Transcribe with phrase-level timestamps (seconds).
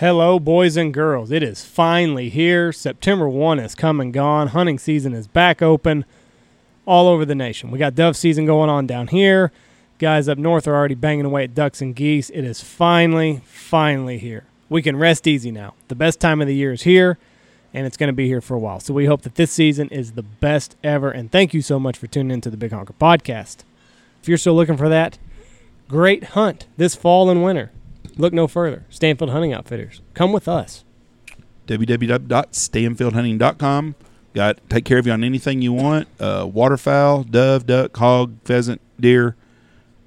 [0.00, 1.30] Hello, boys and girls.
[1.30, 2.72] It is finally here.
[2.72, 4.46] September 1 is come and gone.
[4.46, 6.06] Hunting season is back open
[6.86, 7.70] all over the nation.
[7.70, 9.52] We got dove season going on down here.
[9.98, 12.30] Guys up north are already banging away at ducks and geese.
[12.30, 14.44] It is finally, finally here.
[14.70, 15.74] We can rest easy now.
[15.88, 17.18] The best time of the year is here,
[17.74, 18.80] and it's going to be here for a while.
[18.80, 21.10] So we hope that this season is the best ever.
[21.10, 23.64] And thank you so much for tuning into the Big Honker Podcast.
[24.22, 25.18] If you're still looking for that,
[25.88, 27.70] great hunt this fall and winter.
[28.16, 28.86] Look no further.
[28.90, 30.02] Stanfield Hunting Outfitters.
[30.14, 30.84] Come with us.
[31.66, 33.94] www.stanfieldhunting.com.
[34.32, 36.06] Got take care of you on anything you want.
[36.20, 39.34] Uh, waterfowl, dove, duck, hog, pheasant, deer,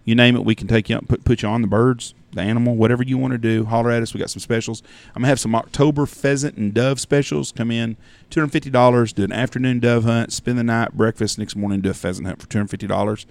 [0.05, 0.45] you name it.
[0.45, 3.17] We can take you up, put put you on the birds, the animal, whatever you
[3.17, 3.65] want to do.
[3.65, 4.13] Holler at us.
[4.13, 4.81] We got some specials.
[5.09, 7.51] I'm gonna have some October pheasant and dove specials.
[7.51, 7.97] Come in,
[8.29, 9.11] two hundred fifty dollars.
[9.11, 10.31] Do an afternoon dove hunt.
[10.31, 11.81] Spend the night, breakfast next morning.
[11.81, 13.25] Do a pheasant hunt for two hundred fifty dollars,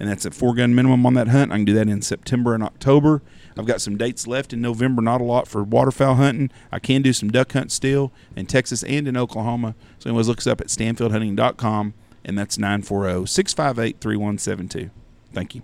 [0.00, 1.52] and that's a four gun minimum on that hunt.
[1.52, 3.20] I can do that in September and October.
[3.58, 6.50] I've got some dates left in November, not a lot for waterfowl hunting.
[6.70, 9.74] I can do some duck hunt still in Texas and in Oklahoma.
[9.98, 14.90] So, anyways, look us up at stanfieldhunting.com, and that's 940 658 3172.
[15.32, 15.62] Thank you.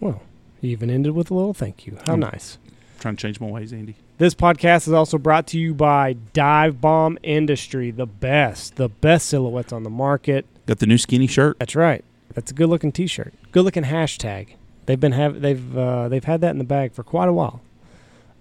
[0.00, 0.22] Well,
[0.60, 1.98] he even ended with a little thank you.
[2.06, 2.20] How Mm.
[2.30, 2.58] nice.
[3.00, 3.96] trying to change my ways, Andy.
[4.16, 9.26] This podcast is also brought to you by Dive Bomb Industry, the best, the best
[9.26, 10.46] silhouettes on the market.
[10.66, 11.58] Got the new skinny shirt.
[11.58, 12.02] That's right.
[12.32, 13.34] That's a good looking T-shirt.
[13.52, 14.54] Good looking hashtag.
[14.86, 17.60] They've been have they've uh, they've had that in the bag for quite a while.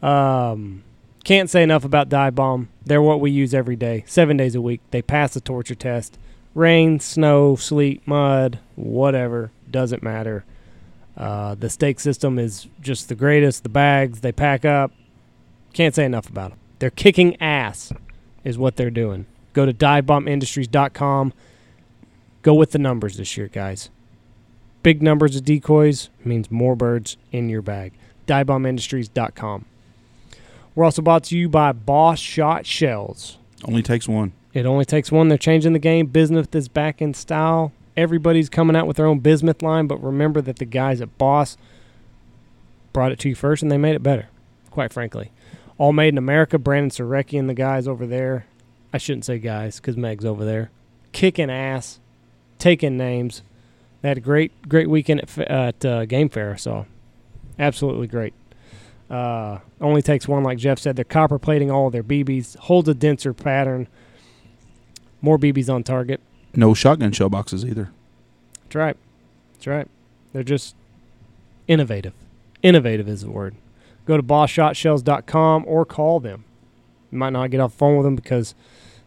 [0.02, 0.84] Um,
[1.24, 2.70] can't say enough about Dive Bomb.
[2.86, 4.82] They're what we use every day, seven days a week.
[4.92, 6.18] They pass the torture test.
[6.54, 10.44] Rain, snow, sleet, mud, whatever doesn't matter.
[11.16, 13.64] Uh, the stake system is just the greatest.
[13.64, 14.92] The bags they pack up.
[15.72, 16.60] Can't say enough about them.
[16.80, 17.94] They're kicking ass,
[18.44, 19.26] is what they're doing.
[19.54, 21.34] Go to divebombindustries.com.
[22.42, 23.90] Go with the numbers this year, guys.
[24.84, 27.94] Big numbers of decoys means more birds in your bag.
[28.28, 29.66] Divebombindustries.com.
[30.76, 33.38] We're also brought to you by Boss Shot Shells.
[33.64, 34.34] Only takes one.
[34.54, 35.30] It only takes one.
[35.30, 36.08] They're changing the game.
[36.08, 37.72] Bismuth is back in style.
[37.96, 41.58] Everybody's coming out with their own bismuth line, but remember that the guys at Boss
[42.92, 44.28] brought it to you first and they made it better,
[44.70, 45.32] quite frankly.
[45.78, 46.58] All made in America.
[46.58, 48.46] Brandon Surecki and the guys over there.
[48.92, 50.72] I shouldn't say guys because Meg's over there.
[51.14, 52.00] Kicking ass,
[52.60, 53.44] taking names.
[54.04, 56.86] They had a great, great weekend at, at uh, Game Fair, so
[57.58, 58.34] absolutely great.
[59.10, 60.98] Uh, only takes one, like Jeff said.
[60.98, 63.88] They're copper plating all of their BBs, holds a denser pattern,
[65.22, 66.20] more BBs on target.
[66.54, 67.92] No shotgun shell boxes either.
[68.64, 68.98] That's right.
[69.54, 69.88] That's right.
[70.34, 70.76] They're just
[71.70, 72.14] innovative.
[72.62, 73.56] Innovative is the word.
[74.06, 76.44] Go to bossshotshells.com or call them.
[77.10, 78.54] You might not get off the phone with them because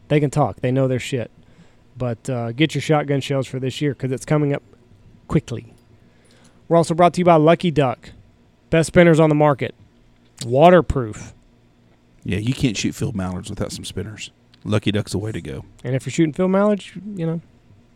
[0.09, 0.61] they can talk.
[0.61, 1.31] They know their shit.
[1.99, 4.63] But uh, get your shotgun shells for this year because it's coming up
[5.29, 5.73] quickly.
[6.69, 8.11] We're also brought to you by Lucky Duck.
[8.71, 9.75] Best spinners on the market.
[10.45, 11.33] Waterproof.
[12.25, 14.31] Yeah, you can't shoot field mallards without some spinners.
[14.65, 15.65] Lucky Duck's the way to go.
[15.85, 17.41] And if you're shooting field mallards, you know,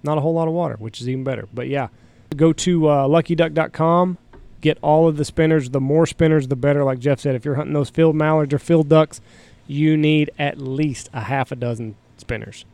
[0.04, 1.48] not a whole lot of water, which is even better.
[1.52, 1.88] But yeah,
[2.36, 4.18] go to uh, luckyduck.com.
[4.60, 5.70] Get all of the spinners.
[5.70, 6.84] The more spinners, the better.
[6.84, 9.20] Like Jeff said, if you're hunting those field mallards or field ducks,
[9.66, 12.64] you need at least a half a dozen spinners.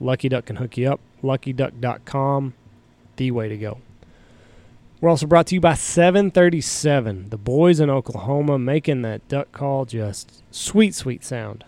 [0.00, 1.00] Lucky Duck can hook you up.
[1.22, 2.54] LuckyDuck.com,
[3.16, 3.78] the way to go.
[5.00, 9.84] We're also brought to you by 737, the boys in Oklahoma making that duck call
[9.84, 11.64] just sweet, sweet sound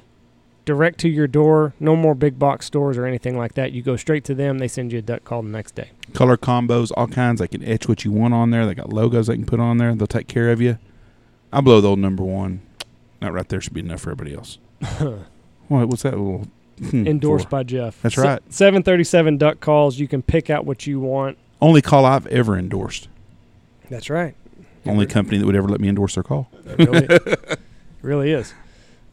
[0.65, 1.75] direct to your door.
[1.81, 3.73] No more big box stores or anything like that.
[3.73, 4.59] You go straight to them.
[4.59, 5.91] They send you a duck call the next day.
[6.13, 7.41] Color combos, all kinds.
[7.41, 8.67] They can etch what you want on there.
[8.67, 9.95] They got logos they can put on there.
[9.95, 10.79] They'll take care of you.
[11.53, 12.63] I blow the old number one.
[13.21, 14.59] That right there should be enough for everybody else.
[15.69, 15.89] what?
[15.89, 16.49] What's that little?
[16.79, 17.51] Hmm, Endorsed for?
[17.51, 18.01] by Jeff.
[18.03, 18.43] That's Se- right.
[18.53, 19.99] 737 duck calls.
[19.99, 21.39] You can pick out what you want.
[21.61, 23.09] Only call I've ever endorsed.
[23.91, 24.35] That's right.
[24.87, 26.49] Only company that would ever let me endorse their call.
[26.67, 27.09] It really,
[28.03, 28.53] really is.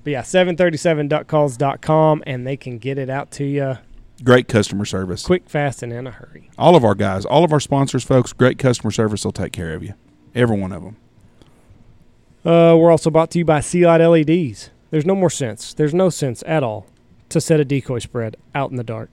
[0.04, 3.78] But yeah, 737duckcalls.com and they can get it out to you
[4.24, 5.26] Great customer service.
[5.26, 6.50] quick, fast, and in a hurry.
[6.58, 9.24] All of our guys, all of our sponsors, folks, great customer service.
[9.24, 9.94] They'll take care of you.
[10.36, 10.98] Every one of them.
[12.46, 14.70] Uh, we're also brought to you by Sea Light LEDs.
[14.90, 15.74] There's no more sense.
[15.74, 16.88] There's no sense at all
[17.32, 19.10] to set a decoy spread out in the dark.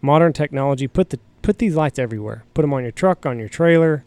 [0.00, 2.44] Modern technology put the put these lights everywhere.
[2.54, 4.04] Put them on your truck, on your trailer.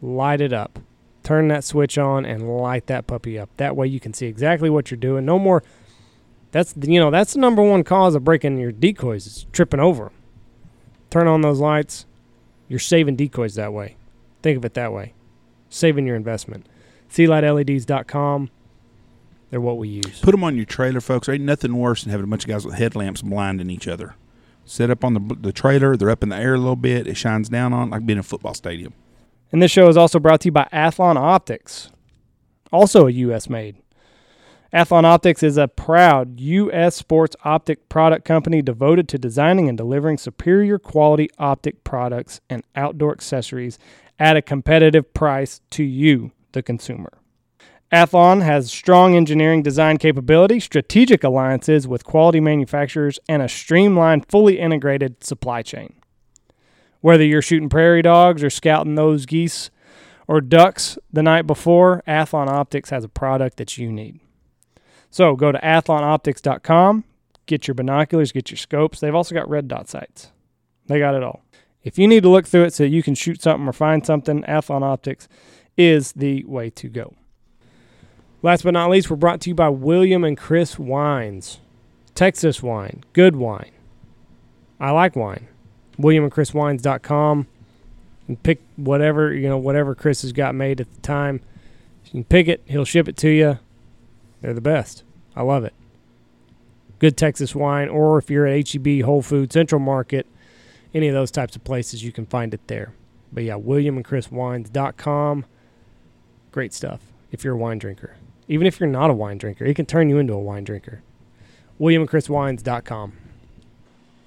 [0.00, 0.80] Light it up.
[1.22, 3.48] Turn that switch on and light that puppy up.
[3.56, 5.24] That way you can see exactly what you're doing.
[5.24, 5.62] No more.
[6.50, 10.06] That's you know that's the number one cause of breaking your decoys is tripping over
[10.06, 10.12] 'em.
[11.10, 12.06] Turn on those lights.
[12.68, 13.96] You're saving decoys that way.
[14.42, 15.14] Think of it that way.
[15.68, 16.66] Saving your investment.
[17.10, 18.50] SeaLightLEDs.com.
[19.52, 20.18] They're what we use.
[20.20, 21.26] Put them on your trailer, folks.
[21.26, 24.14] There ain't nothing worse than having a bunch of guys with headlamps blinding each other.
[24.64, 25.94] Set up on the the trailer.
[25.94, 27.06] They're up in the air a little bit.
[27.06, 28.94] It shines down on like being in a football stadium.
[29.52, 31.90] And this show is also brought to you by Athlon Optics,
[32.72, 33.50] also a U.S.
[33.50, 33.76] made.
[34.72, 36.96] Athlon Optics is a proud U.S.
[36.96, 43.12] sports optic product company devoted to designing and delivering superior quality optic products and outdoor
[43.12, 43.78] accessories
[44.18, 47.12] at a competitive price to you, the consumer.
[47.92, 54.58] Athlon has strong engineering design capability, strategic alliances with quality manufacturers, and a streamlined, fully
[54.58, 55.92] integrated supply chain.
[57.02, 59.70] Whether you're shooting prairie dogs or scouting those geese
[60.26, 64.20] or ducks the night before, Athlon Optics has a product that you need.
[65.10, 67.04] So go to athlonoptics.com,
[67.44, 69.00] get your binoculars, get your scopes.
[69.00, 70.30] They've also got red dot sights.
[70.86, 71.44] They got it all.
[71.82, 74.44] If you need to look through it so you can shoot something or find something,
[74.44, 75.28] Athlon Optics
[75.76, 77.14] is the way to go.
[78.42, 81.60] Last but not least, we're brought to you by William and Chris Wines.
[82.14, 83.70] Texas wine, good wine.
[84.80, 85.46] I like wine.
[85.98, 87.38] WilliamandChrisWines.com.
[87.38, 91.40] You can pick whatever, you know, whatever Chris has got made at the time.
[92.04, 93.58] You can pick it, he'll ship it to you.
[94.40, 95.04] They're the best.
[95.36, 95.72] I love it.
[96.98, 100.26] Good Texas wine, or if you're at HEB, Whole Food, Central Market,
[100.92, 102.92] any of those types of places, you can find it there.
[103.32, 105.44] But yeah, WilliamandChrisWines.com.
[106.50, 107.00] Great stuff
[107.30, 108.16] if you're a wine drinker.
[108.48, 111.02] Even if you're not a wine drinker, it can turn you into a wine drinker.
[111.80, 113.12] WilliamandChrisWines.com.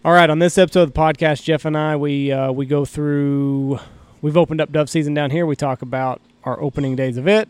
[0.03, 2.85] All right, on this episode of the podcast, Jeff and I we uh, we go
[2.85, 3.79] through.
[4.21, 5.45] We've opened up dove season down here.
[5.45, 7.49] We talk about our opening days of it,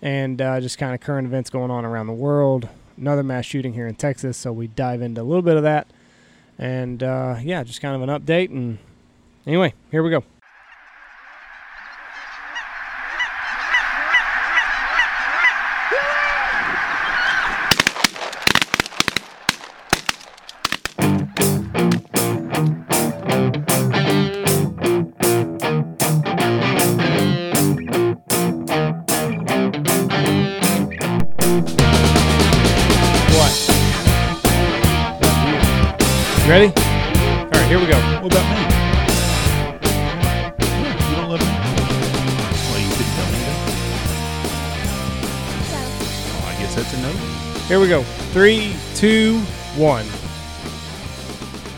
[0.00, 2.68] and uh, just kind of current events going on around the world.
[2.96, 5.88] Another mass shooting here in Texas, so we dive into a little bit of that,
[6.58, 8.50] and uh, yeah, just kind of an update.
[8.50, 8.78] And
[9.46, 10.24] anyway, here we go.
[47.70, 48.02] Here we go.
[48.32, 49.38] Three, two,
[49.76, 50.04] one.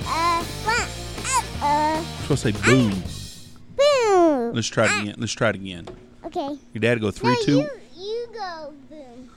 [0.06, 0.86] Uh, uh,
[1.60, 3.02] uh, I'm supposed to say boom.
[3.76, 4.54] boom.
[4.54, 5.16] Let's try it again.
[5.18, 5.86] Let's try it again.
[6.24, 6.56] Okay.
[6.72, 7.58] Your dad go three, no, two.
[7.58, 9.30] You, you go boom.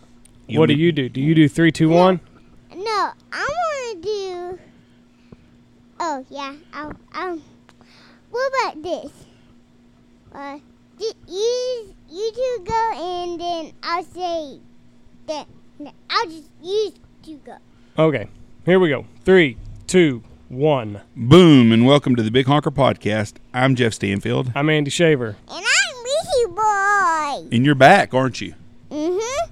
[0.48, 1.10] You what want do you do?
[1.10, 2.22] Do you do three, two, one?
[2.74, 4.60] No, I want to do.
[6.00, 6.94] Oh yeah, I'll.
[7.12, 7.42] I'll.
[8.32, 9.12] What about this?
[10.34, 10.60] Uh,
[11.02, 14.62] you you, you two go and then I'll say
[15.28, 15.48] that.
[15.80, 16.94] I'll just use
[17.24, 17.58] two go.
[17.98, 18.28] Okay,
[18.66, 19.06] here we go.
[19.24, 19.58] Three,
[19.88, 21.02] two, one.
[21.16, 23.34] Boom, and welcome to the Big Honker Podcast.
[23.54, 24.52] I'm Jeff Stanfield.
[24.56, 27.56] I'm Andy Shaver And I'm Ricky Boy.
[27.56, 28.54] And you're back, aren't you?
[28.92, 29.52] Mm-hmm.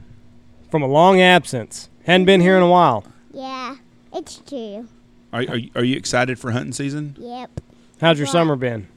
[0.71, 1.89] from a long absence.
[2.05, 3.03] Hadn't been here in a while.
[3.33, 3.75] Yeah,
[4.13, 4.87] it's true.
[5.33, 7.15] Are, are, you, are you excited for hunting season?
[7.19, 7.59] Yep.
[7.99, 8.31] How's your Wow.
[8.31, 8.87] summer been?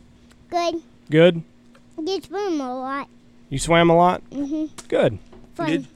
[0.50, 0.82] Good.
[1.10, 1.42] Good.
[2.04, 3.08] Gets boom a lot.
[3.48, 4.22] You swam a lot.
[4.30, 4.88] Mm Mhm.
[4.88, 5.18] Good.
[5.54, 5.66] Fun.
[5.70, 5.86] did?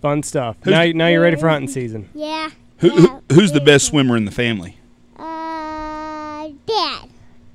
[0.00, 0.56] Fun stuff.
[0.62, 2.08] Who's now, the- now you're ready for hunting season.
[2.14, 2.50] Yeah.
[2.78, 4.78] Who, yeah, who, who's the best swimmer in the family?
[5.16, 7.08] Uh, Dad.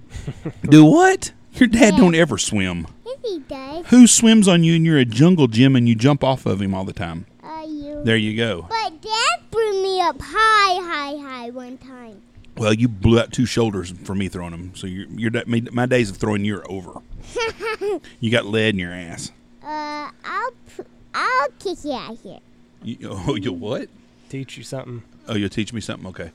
[0.69, 1.31] Do what?
[1.53, 1.99] Your dad Yeah.
[1.99, 2.87] don't ever swim.
[3.05, 3.85] Yes, he does.
[3.87, 6.73] Who swims on you and you're a jungle gym and you jump off of him
[6.73, 7.25] all the time?
[7.43, 8.01] Uh, you.
[8.03, 8.67] There you go.
[8.69, 12.21] But Dad threw me up high, high, high one time.
[12.57, 14.71] Well, you blew out two shoulders for me throwing them.
[14.75, 16.99] So you're, you're da- my my days of throwing you are over.
[18.19, 19.31] You got lead in your ass.
[19.63, 20.81] Uh, I'll, pr-
[21.13, 22.39] I'll kick you out here.
[22.83, 23.89] You, oh, you what?
[24.29, 25.03] Teach you something.
[25.27, 26.07] Oh, you'll teach me something.
[26.09, 26.31] Okay.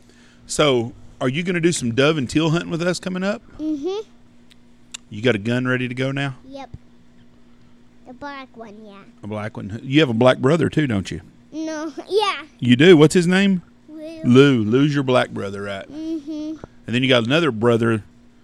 [0.47, 3.43] So, are you going to do some dove and teal hunting with us coming up?
[3.59, 4.05] Mhm.
[5.11, 6.37] You got a gun ready to go now?
[6.47, 6.71] Yep.
[8.09, 9.03] A black one, yeah.
[9.23, 9.81] A black one.
[9.83, 11.21] You have a black brother too, don't you?
[11.53, 12.45] No, yeah.
[12.59, 12.97] You do.
[12.97, 13.63] What's his name?
[13.89, 14.23] Will.
[14.25, 14.63] Lou.
[14.65, 15.87] Lou's your black brother, right?
[15.91, 16.63] Mhm.
[16.87, 18.03] And then you got another brother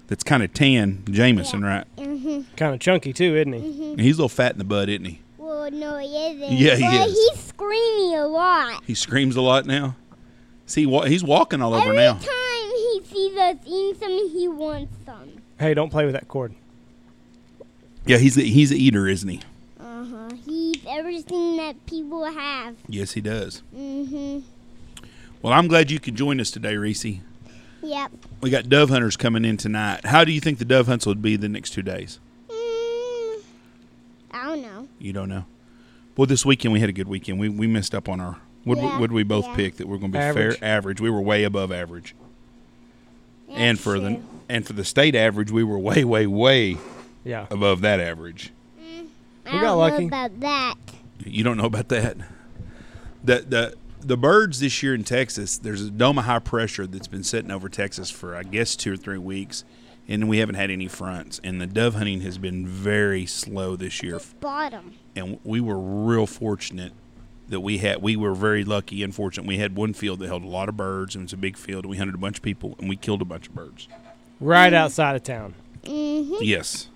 [0.09, 1.87] that's kind of tan, Jameson, right?
[1.97, 2.45] Mhm.
[2.57, 3.61] Kind of chunky too, isn't he?
[3.61, 4.01] Mhm.
[4.01, 5.21] He's a little fat in the butt, isn't he?
[5.65, 6.53] Well, no, he isn't.
[6.59, 7.15] Yeah, he but is.
[7.15, 8.85] he's screaming a lot.
[8.87, 9.97] He screams a lot now.
[10.67, 12.15] See, wa- he's walking all over Every now.
[12.19, 15.31] time he sees us eating something, he wants some.
[15.59, 16.55] Hey, don't play with that cord.
[18.05, 19.41] Yeah, he's a, he's a eater, isn't he?
[19.81, 20.31] Uh huh.
[20.45, 22.77] He eats everything that people have.
[22.87, 23.63] Yes, he does.
[23.75, 24.43] Mhm.
[25.41, 27.07] Well, I'm glad you could join us today, Reese.
[27.83, 28.13] Yep.
[28.43, 30.05] We got dove hunters coming in tonight.
[30.05, 32.19] How do you think the dove hunts would be the next two days?
[32.51, 33.43] Mm,
[34.33, 34.89] I don't know.
[34.99, 35.47] You don't know.
[36.17, 37.39] Well, this weekend we had a good weekend.
[37.41, 38.37] We we messed up on our.
[38.65, 39.57] What Yeah, would we both yeah.
[39.57, 40.59] pick that we're going to be Average.
[40.59, 41.01] fair average?
[41.01, 42.15] We were way above average,
[43.51, 46.79] and That's for the and for the state average, we were way way way
[47.25, 47.47] Yeah.
[47.51, 48.53] above that average.
[48.81, 49.07] Mm,
[49.47, 49.99] I We got don't lucky.
[50.03, 50.75] know about that.
[51.27, 52.17] You don't know about that.
[53.23, 55.59] the the the birds this year in Texas.
[55.59, 58.93] There's a dome of high pressure that's been sitting over Texas for I guess two
[58.95, 59.65] or three weeks,
[60.09, 61.39] and we haven't had any fronts.
[61.45, 64.21] And the dove hunting has been very slow this year.
[64.41, 64.95] Bottom.
[65.17, 66.93] And we were real fortunate
[67.49, 68.03] that we had.
[68.03, 69.47] We were very lucky and fortunate.
[69.47, 71.57] We had one field that held a lot of birds, and it was a big
[71.57, 71.85] field.
[71.85, 73.87] And we hunted a bunch of people, and we killed a bunch of birds.
[74.41, 75.55] Right outside of town.
[75.85, 76.35] Mm-hmm.
[76.41, 76.89] Yes.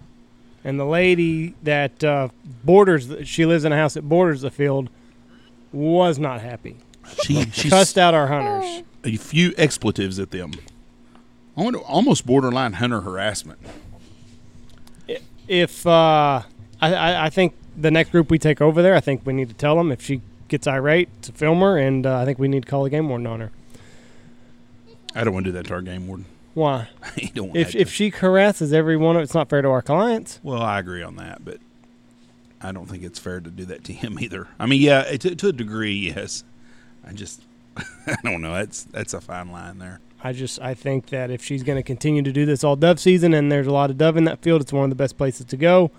[0.65, 2.29] And the lady that uh,
[2.65, 4.91] borders, she lives in a house that borders the field,
[5.73, 6.77] was not happy.
[7.23, 8.83] She she Cussed out our hunters.
[9.05, 10.53] a few expletives at them.
[11.57, 13.59] I wonder, almost borderline hunter harassment.
[15.47, 16.43] If uh,
[16.81, 19.49] I, I, I think the next group we take over there, I think we need
[19.49, 22.49] to tell them if she gets irate to film her, and uh, I think we
[22.49, 23.51] need to call the game warden on her.
[25.15, 26.27] I don't want to do that to our game warden.
[26.55, 26.89] Why?
[27.35, 30.41] don't want If if she harasses everyone, it's not fair to our clients.
[30.43, 31.59] well, I agree on that, but
[32.61, 34.49] I don't think it's fair to do that to him either.
[34.59, 36.45] I mean, yeah, to, to a degree, yes.
[37.07, 37.43] I just,
[37.77, 38.55] I don't know.
[38.55, 40.01] That's that's a fine line there.
[40.23, 42.99] I just I think that if she's going to continue to do this all dove
[42.99, 45.17] season, and there's a lot of dove in that field, it's one of the best
[45.17, 45.91] places to go.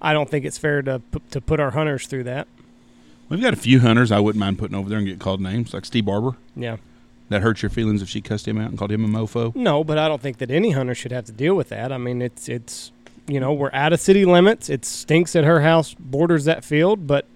[0.00, 1.00] I don't think it's fair to
[1.30, 2.48] to put our hunters through that.
[3.28, 5.74] We've got a few hunters I wouldn't mind putting over there and get called names,
[5.74, 6.36] like Steve Barber.
[6.54, 6.76] Yeah.
[7.28, 9.52] That hurts your feelings if she cussed him out and called him a mofo.
[9.56, 11.90] No, but I don't think that any hunter should have to deal with that.
[11.92, 12.92] I mean, it's it's
[13.26, 14.70] you know we're out of city limits.
[14.70, 17.26] It stinks that her house borders that field, but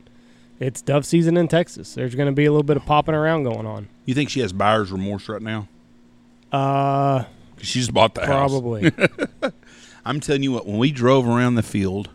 [0.61, 1.95] it's dove season in Texas.
[1.95, 3.89] There's going to be a little bit of popping around going on.
[4.05, 5.67] You think she has buyer's remorse right now?
[6.53, 7.25] Uh,
[7.57, 8.51] 'Cause she just bought the house.
[8.51, 8.93] probably.
[10.05, 12.11] I'm telling you what, when we drove around the field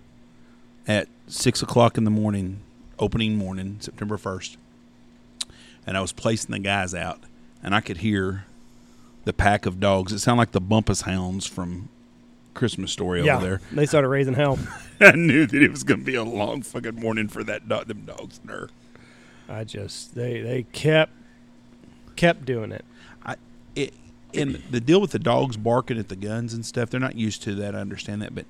[0.88, 2.62] at six o'clock in the morning,
[3.00, 4.58] opening morning, September first,
[5.86, 7.20] and I was placing the guys out,
[7.64, 8.46] and I could hear
[9.24, 10.14] the pack of dogs.
[10.14, 11.90] It sounded like the Bumpus Hounds from
[12.54, 13.62] Christmas Story yeah, over there.
[13.72, 14.58] they started raising hell.
[15.00, 17.88] I knew that it was going to be a long fucking morning for that dog,
[17.88, 18.70] them dogs and her.
[19.48, 21.12] I just they they kept
[22.16, 22.86] kept doing it.
[23.24, 23.36] I
[23.76, 23.94] it
[24.34, 27.44] and the deal with the dogs barking at the guns and stuff, they're not used
[27.44, 27.76] to that.
[27.76, 28.46] I understand that, but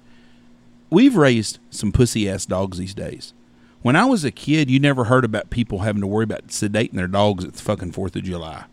[0.89, 3.33] we've raised some pussy ass dogs these days.
[3.81, 6.93] When I was a kid, you never heard about people having to worry about sedating
[6.93, 8.65] their dogs at the fucking Fourth of July.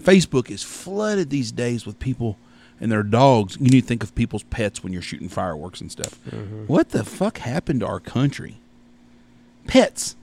[0.00, 2.36] Facebook is flooded these days with people
[2.80, 3.56] and their dogs.
[3.60, 6.18] You need to think of people's pets when you're shooting fireworks and stuff.
[6.28, 6.64] Mm-hmm.
[6.66, 8.56] What the fuck happened to our country?
[9.66, 10.16] Pets.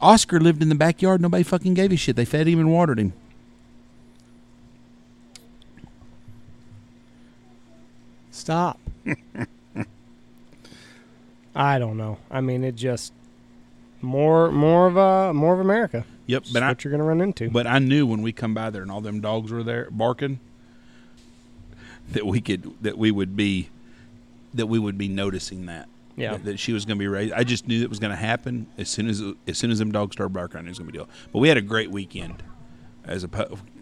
[0.00, 1.20] Oscar lived in the backyard.
[1.20, 2.16] Nobody fucking gave a shit.
[2.16, 3.12] They fed him and watered him.
[8.30, 8.78] Stop.
[11.54, 12.18] I don't know.
[12.30, 13.12] I mean, it just
[14.00, 16.04] more more of a more of America.
[16.26, 17.50] Yep, That's but I you're going to run into.
[17.50, 20.38] but I knew when we come by there and all them dogs were there barking
[22.12, 23.68] that we could that we would be
[24.54, 25.88] that we would be noticing that.
[26.16, 26.32] Yeah.
[26.32, 27.32] That, that she was going to be raised.
[27.32, 29.90] I just knew it was going to happen as soon as as soon as them
[29.92, 30.58] dogs started barking.
[30.58, 31.08] I knew it was going to be deal.
[31.32, 32.42] But we had a great weekend.
[33.04, 33.28] As a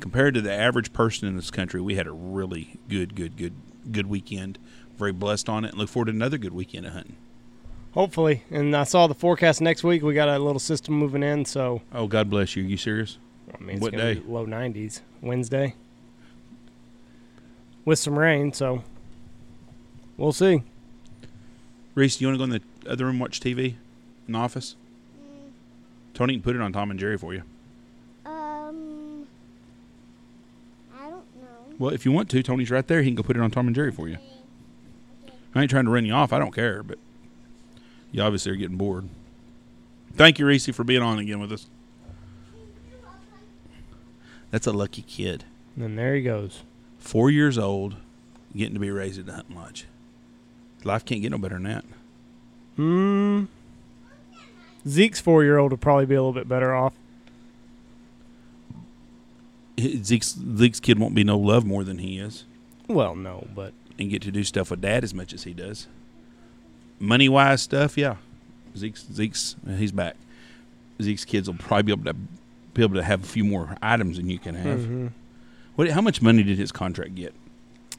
[0.00, 3.52] compared to the average person in this country, we had a really good, good, good,
[3.92, 4.59] good weekend.
[4.97, 7.16] Very blessed on it, and look forward to another good weekend of hunting.
[7.95, 8.42] Hopefully.
[8.50, 10.02] And I saw the forecast next week.
[10.02, 12.62] We got a little system moving in, so Oh, God bless you.
[12.64, 13.18] you serious?
[13.54, 14.14] I mean, it's What day?
[14.14, 15.75] be low 90s Wednesday
[17.85, 18.52] with some rain.
[18.52, 18.83] So
[20.16, 20.62] we'll see.
[21.95, 23.75] Reese, do you want to go in the other room and watch TV
[24.26, 24.76] in the office?
[25.18, 25.50] Mm.
[26.14, 27.42] Tony can put it on Tom and Jerry for you.
[28.26, 29.26] Um,
[30.97, 31.66] I don't know.
[31.78, 33.02] Well, if you want to, Tony's right there.
[33.02, 34.18] He can go put it on Tom and Jerry for you.
[35.54, 36.32] I ain't trying to run you off.
[36.32, 36.99] I don't care, but
[38.11, 39.08] you obviously are getting bored.
[40.14, 41.66] Thank you, Reese, for being on again with us.
[44.50, 45.44] That's a lucky kid.
[45.76, 46.62] And there he goes.
[46.99, 47.97] Four years old,
[48.56, 49.87] getting to be raised at a hunting lodge.
[50.85, 51.85] Life can't get no better than that.
[52.76, 53.44] Hmm.
[54.87, 56.94] Zeke's four year old would probably be a little bit better off.
[59.78, 62.44] Zeke's, Zeke's kid won't be no love more than he is.
[62.88, 65.87] Well, no, but and get to do stuff with dad as much as he does.
[66.99, 68.16] Money wise stuff, yeah.
[68.76, 70.16] Zeke's Zeke's he's back.
[71.00, 72.14] Zeke's kids will probably be able to
[72.75, 74.80] be able to have a few more items than you can have.
[74.80, 75.11] mhm.
[75.76, 75.88] What?
[75.90, 77.35] How much money did his contract get?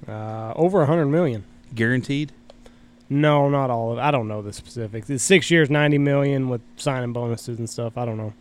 [0.08, 1.44] uh, over a hundred million.
[1.76, 2.32] Guaranteed?
[3.10, 4.02] No, not all of it.
[4.02, 5.10] I don't know the specifics.
[5.10, 7.98] It's six years, ninety million with signing bonuses and stuff.
[7.98, 8.34] I don't know.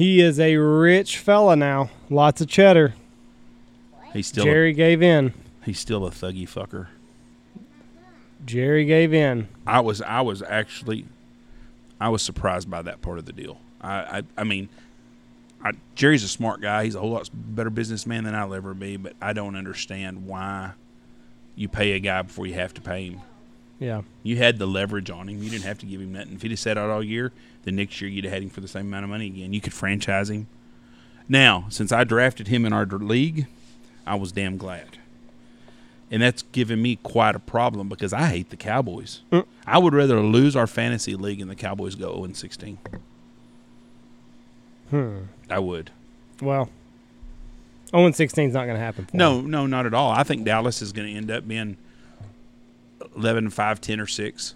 [0.00, 1.90] He is a rich fella now.
[2.08, 2.94] Lots of cheddar.
[4.14, 5.34] He's still Jerry gave in.
[5.62, 6.86] he's still a thuggy fucker.
[8.46, 9.48] Jerry gave in.
[9.66, 11.04] I was I was actually
[12.00, 13.60] I was surprised by that part of the deal.
[13.82, 14.70] I I, I mean.
[15.62, 16.84] I, Jerry's a smart guy.
[16.84, 18.96] He's a whole lot better businessman than I'll ever be.
[18.96, 20.70] But I don't understand why
[21.54, 23.20] you pay a guy before you have to pay him.
[23.78, 24.00] Yeah.
[24.22, 25.42] You had the leverage on him.
[25.42, 26.32] You didn't have to give him nothing.
[26.32, 27.32] If he'd have sat out all year,
[27.64, 29.52] the next year you'd have had him for the same amount of money again.
[29.52, 30.46] You could franchise him.
[31.28, 33.46] Now, since I drafted him in our league,
[34.06, 34.98] I was damn glad.
[36.10, 39.20] And that's given me quite a problem because I hate the Cowboys.
[39.30, 39.46] Mm.
[39.64, 42.78] I would rather lose our fantasy league and the Cowboys go 0 16.
[44.90, 45.18] Hmm.
[45.48, 45.92] I would.
[46.42, 46.68] Well,
[47.90, 49.06] 0 and 16 is not going to happen.
[49.06, 50.10] For No, no, not at all.
[50.10, 51.76] I think Dallas is going to end up being
[53.16, 54.54] 11, 5, 10, or 6.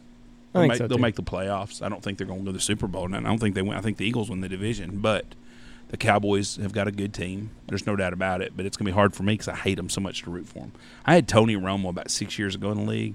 [0.54, 1.02] I They'll, think make, so, they'll too.
[1.02, 1.82] make the playoffs.
[1.82, 3.04] I don't think they're going to go to the Super Bowl.
[3.06, 3.76] And I don't think they win.
[3.76, 4.99] I think the Eagles win the division.
[4.99, 5.26] But
[5.88, 7.50] the Cowboys have got a good team.
[7.66, 8.52] There's no doubt about it.
[8.56, 10.30] But it's going to be hard for me because I hate them so much to
[10.30, 10.73] root for them.
[11.04, 13.14] I had Tony Romo about six years ago in the league.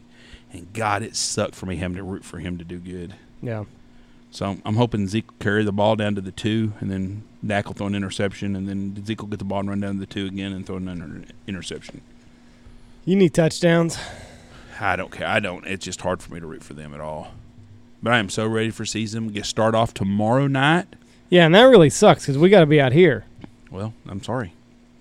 [0.52, 3.16] And God, it sucked for me having to root for him to do good.
[3.42, 3.66] Yeah.
[4.32, 7.66] So I'm hoping Zeke will carry the ball down to the two, and then Dak
[7.66, 10.00] will throw an interception, and then Zeke will get the ball and run down to
[10.00, 12.02] the two again and throw an inter- interception.
[13.06, 13.98] You need touchdowns.
[14.80, 15.28] I don't care.
[15.28, 15.66] I don't.
[15.66, 17.32] It's just hard for me to root for them at all.
[18.02, 19.28] But I am so ready for season.
[19.28, 20.88] We get start off tomorrow night.
[21.30, 23.26] Yeah, and that really sucks because we got to be out here.
[23.70, 24.54] Well, I'm sorry.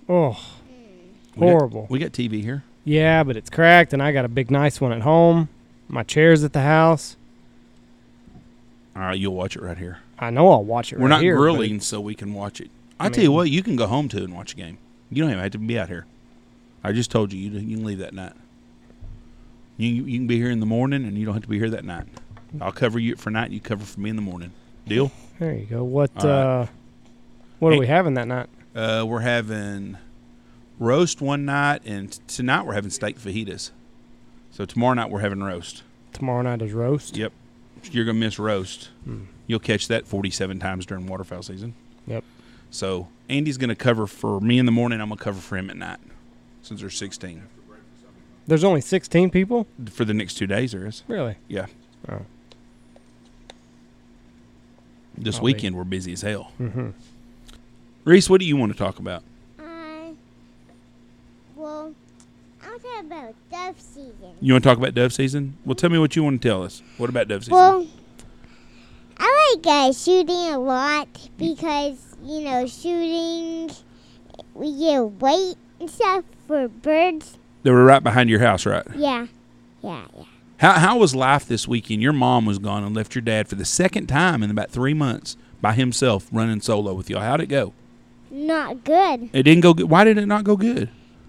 [0.08, 0.30] Oh,
[1.36, 1.86] We got- horrible.
[1.88, 2.64] we got TV here.
[2.84, 5.48] Yeah, but it's cracked, and I got a big, nice one at home.
[5.88, 7.16] My chair's at the house.
[8.96, 9.98] All right, you'll watch it right here.
[10.18, 11.36] I know I'll watch it We're right not here.
[11.36, 12.70] grilling, so we can watch it.
[12.98, 14.78] I, I tell you what, you can go home to and watch a game.
[15.10, 16.06] You don't even have to be out here.
[16.82, 18.32] I just told you you, you can leave that night.
[19.78, 21.70] You you can be here in the morning, and you don't have to be here
[21.70, 22.06] that night.
[22.60, 23.50] I'll cover you for night.
[23.50, 24.52] You cover for me in the morning.
[24.86, 25.10] Deal.
[25.38, 25.84] There you go.
[25.84, 26.24] What right.
[26.24, 26.66] uh,
[27.60, 27.76] what Hey.
[27.76, 28.48] are we having that night?
[28.74, 29.96] Uh, we're having
[30.78, 33.70] roast one night, and t- tonight we're having steak fajitas.
[34.50, 35.82] So tomorrow night we're having roast.
[36.12, 37.16] Tomorrow night is roast.
[37.16, 37.32] Yep.
[37.92, 38.88] You're gonna miss roast.
[39.04, 39.24] Hmm.
[39.46, 41.74] You'll catch that 47 times during waterfowl season.
[42.06, 42.24] Yep.
[42.70, 45.00] So Andy's gonna cover for me in the morning.
[45.00, 46.00] I'm gonna cover for him at night,
[46.62, 47.42] since there's 16
[48.48, 49.66] There's only 16 people.
[49.90, 50.72] for the next two days.
[50.72, 51.04] There is.
[51.06, 51.36] Really?
[51.48, 51.66] Yeah.
[52.10, 52.22] Oh.
[55.16, 56.52] This I'll be- weekend we're busy as hell.
[56.58, 56.90] Mm-hmm.
[58.04, 59.22] Reese, what do you want to talk about?
[59.58, 60.12] Uh,
[61.56, 61.94] well,
[62.64, 64.34] I'll talk about dove season.
[64.40, 65.58] You want to talk about dove season?
[65.66, 66.82] Well, tell me what you want to tell us.
[66.96, 67.54] What about dove season?
[67.54, 67.86] Well,
[69.18, 73.70] I like uh, shooting a lot because you know shooting
[74.54, 77.36] we get weight and stuff for birds.
[77.68, 78.82] They were right behind your house, right?
[78.96, 79.26] Yeah,
[79.82, 80.24] yeah, yeah.
[80.56, 82.00] How how was life this weekend?
[82.00, 84.94] Your mom was gone and left your dad for the second time in about three
[84.94, 87.18] months by himself running solo with you.
[87.18, 87.74] How'd it go?
[88.30, 89.90] Not good It didn't go good.
[89.90, 90.88] Why did it not go good?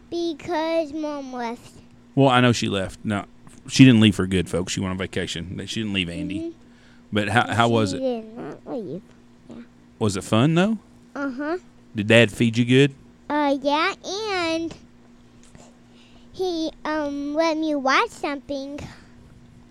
[0.09, 1.73] because mom left.
[2.15, 2.99] Well, I know she left.
[3.03, 3.25] No,
[3.67, 4.71] she didn't leave for good, folks.
[4.71, 5.61] She went on vacation.
[5.67, 6.39] She didn't leave Andy.
[6.39, 6.53] Mhm.
[7.11, 7.99] But how how was She it?
[7.99, 9.01] Did not leave.
[9.49, 9.55] Yeah.
[9.99, 10.77] Was it fun though?
[11.15, 11.57] Uh huh.
[11.93, 12.95] Did Dad feed you good?
[13.29, 14.73] Uh yeah, and
[16.39, 18.79] he um let me watch something.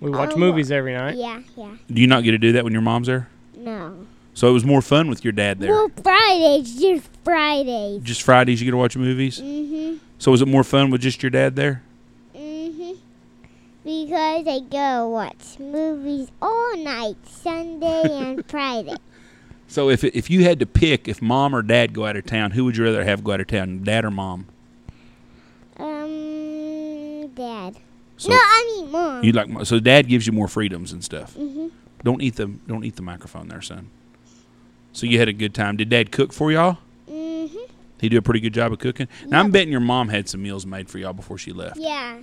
[0.00, 1.16] We watch Oh, movies every night.
[1.16, 1.70] Yeah, yeah.
[1.90, 3.28] Do you not get to do that when your mom's there?
[3.56, 4.06] No.
[4.34, 5.70] So it was more fun with your dad there.
[5.70, 8.02] Well, Fridays, just Fridays.
[8.04, 9.40] Just Fridays you get to watch movies.
[9.40, 9.98] Mhm.
[10.18, 11.82] So was it more fun with just your dad there?
[12.36, 12.96] Mhm.
[13.84, 18.94] Because I go watch movies all night, Sunday and Friday.
[19.66, 22.52] So if if you had to pick if mom or dad go out of town,
[22.52, 24.46] who would you rather have go out of town, dad or mom?
[27.38, 27.76] Dad.
[28.16, 29.24] So no, I mean Mom.
[29.24, 31.34] you like so dad gives you more freedoms and stuff.
[31.34, 31.70] Mhm.
[32.04, 33.88] Don't eat the don't eat the microphone there, son.
[34.92, 35.76] So you had a good time.
[35.76, 36.78] Did dad cook for y'all?
[37.08, 37.56] Mhm.
[38.00, 39.06] He do a pretty good job of cooking.
[39.26, 41.76] Now I'm betting your mom had some meals made for y'all before she left.
[41.78, 42.18] Yeah.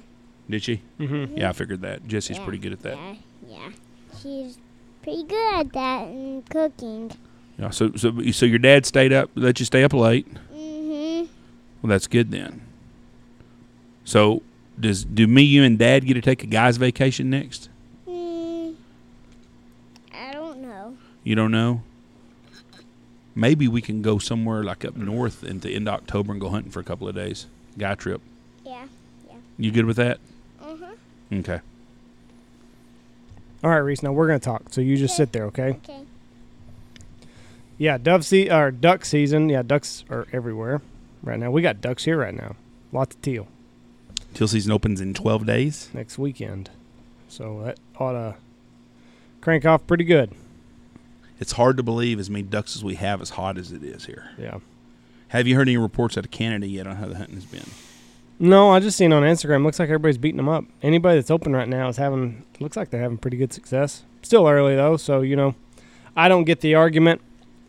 [0.50, 0.82] Did she?
[1.00, 1.38] Mm-hmm.
[1.38, 2.08] Yeah, I figured that.
[2.08, 2.98] Jesse's yeah, pretty good at that.
[2.98, 3.16] Yeah,
[3.48, 3.70] yeah.
[4.22, 4.58] She's
[5.02, 7.12] pretty good at that and cooking.
[7.58, 7.70] Yeah.
[7.70, 10.28] So so so your dad stayed up, let you stay up late.
[10.54, 11.28] Mhm.
[11.82, 12.62] Well, that's good then.
[14.04, 14.44] So
[14.80, 17.70] does do me, you, and dad get to take a guy's vacation next?
[18.08, 18.76] Mm,
[20.14, 20.98] I don't know.
[21.24, 21.82] You don't know.
[23.34, 26.72] Maybe we can go somewhere like up north into end of October and go hunting
[26.72, 27.48] for a couple of days.
[27.78, 28.22] Guy trip.
[28.66, 28.86] Yeah.
[29.28, 29.36] Yeah.
[29.58, 30.20] You good with that?
[30.62, 30.92] Uh huh.
[31.34, 31.60] Okay.
[33.64, 34.04] All right, Reese.
[34.04, 34.64] Now we're gonna talk.
[34.72, 35.24] So you just Okay.
[35.24, 35.70] sit there, okay?
[35.84, 36.02] Okay.
[37.78, 39.50] Yeah, dove se- or duck season.
[39.50, 40.82] Yeah, ducks are everywhere
[41.24, 41.52] right now.
[41.52, 42.56] We got ducks here right now.
[42.94, 43.48] Lots of teal
[44.36, 45.90] Teal season opens in 12 days.
[45.94, 46.70] next weekend,
[47.30, 48.36] so that ought to
[49.42, 50.32] crank off pretty good.
[51.40, 54.06] It's hard to believe as many ducks as we have as hot as it is
[54.06, 54.30] here.
[54.38, 54.60] Yeah.
[55.30, 57.66] Have you heard any reports out of Canada yet on how the hunting has been?
[58.38, 59.64] No, I just seen on Instagram.
[59.64, 60.66] Looks like everybody's beating them up.
[60.84, 62.44] Anybody that's open right now is having.
[62.60, 64.04] Looks like they're having pretty good success.
[64.22, 65.56] Still early though, so you know,
[66.16, 67.22] I don't get the argument.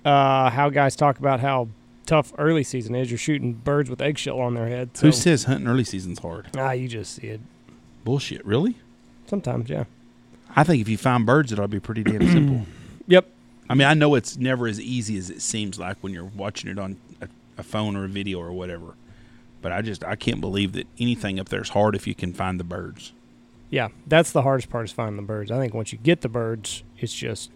[0.05, 1.69] Uh, how guys talk about how
[2.07, 3.11] tough early season is.
[3.11, 4.97] You're shooting birds with eggshell on their head.
[4.97, 5.07] So.
[5.07, 6.49] Who says hunting early season's hard?
[6.57, 7.41] Ah, you just see it
[8.05, 8.45] Bullshit.
[8.47, 8.77] Really?
[9.27, 9.69] sometimes.
[9.69, 9.85] Yeah.
[10.55, 12.67] I think if you find birds, it'll be pretty damn simple.
[13.09, 13.29] Yep.
[13.71, 16.69] I mean, I know it's never as easy as it seems like when you're watching
[16.69, 18.95] it on a, a phone or a video or whatever.
[19.63, 22.33] But I just I can't believe that anything up there is hard if you can
[22.33, 23.13] find the birds.
[23.71, 25.53] Yeah, that's the hardest part is finding the birds.
[25.53, 27.51] I think once you get the birds, it's just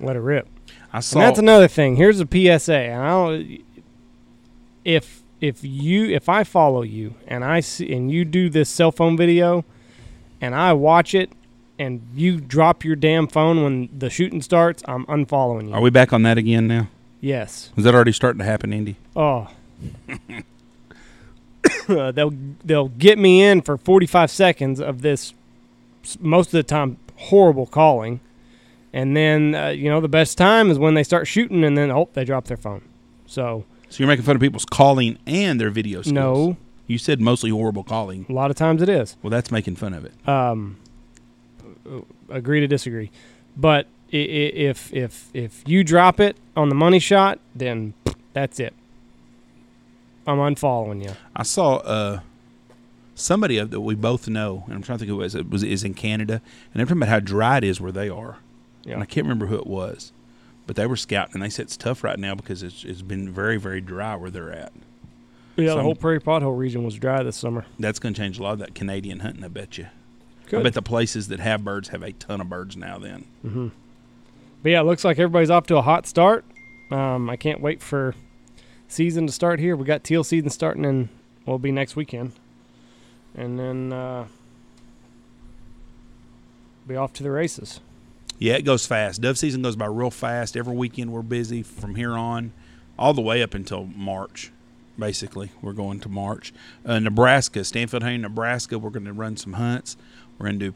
[0.00, 0.48] let it rip.
[0.96, 1.96] I saw And that's another thing.
[1.96, 2.74] Here's a PSA.
[2.74, 3.58] And I don't
[4.84, 8.90] if if you if I follow you and I see and you do this cell
[8.92, 9.64] phone video
[10.40, 11.30] and I watch it
[11.78, 15.74] and you drop your damn phone when the shooting starts, I'm unfollowing you.
[15.74, 16.88] Are we back on that again now?
[17.20, 17.70] yes.
[17.76, 18.96] Is that already starting to happen, Indy?
[19.14, 19.48] Oh.
[21.88, 22.32] Uh, they'll
[22.64, 25.34] they'll get me in for 45 seconds of this
[26.04, 28.20] s- most of the time horrible calling.
[28.96, 31.90] And then uh, you know the best time is when they start shooting and then
[31.90, 32.80] oh they drop their phone.
[33.26, 36.14] So So you're making fun of people's calling and their video skills.
[36.14, 36.56] no,
[36.86, 38.24] You said mostly horrible calling.
[38.28, 39.16] a lot of times it is.
[39.22, 40.12] Well, that's making fun of it.
[40.26, 40.78] Um,
[42.30, 43.10] agree to disagree,
[43.56, 47.92] but if if if you drop it on the money shot, then
[48.32, 48.72] that's it.
[50.26, 51.12] I'm unfollowing you.
[51.36, 52.20] I saw uh,
[53.14, 55.34] somebody that we both know, and I'm trying to think who it was.
[55.34, 56.34] It was is in Canada,
[56.72, 58.38] and they're talking about how dry it is where they are.
[58.86, 58.94] Yeah.
[58.94, 60.12] And I can't remember who it was,
[60.66, 63.30] but they were scouting, and they said it's tough right now because it's, it's been
[63.30, 64.72] very very dry where they're at.
[65.56, 67.64] Yeah, Some- the whole prairie pothole region was dry this summer.
[67.78, 69.42] That's going to change a lot of that Canadian hunting.
[69.44, 69.88] I bet you.
[70.52, 72.98] I bet the places that have birds have a ton of birds now.
[72.98, 73.68] Then hmm
[74.62, 76.44] But yeah, it looks like everybody's off to a hot start.
[76.92, 78.14] Um, I can't wait for
[78.86, 79.74] season to start here.
[79.74, 81.08] We got teal season starting in
[81.46, 82.32] will be next weekend,
[83.34, 84.26] and then uh,
[86.86, 87.80] be off to the races.
[88.38, 89.22] Yeah, it goes fast.
[89.22, 90.56] Dove season goes by real fast.
[90.56, 92.52] Every weekend we're busy from here on,
[92.98, 94.52] all the way up until March.
[94.98, 96.52] Basically, we're going to March.
[96.84, 98.78] Uh, Nebraska, Stanfield Hayne, Nebraska.
[98.78, 99.96] We're going to run some hunts.
[100.38, 100.74] We're going to do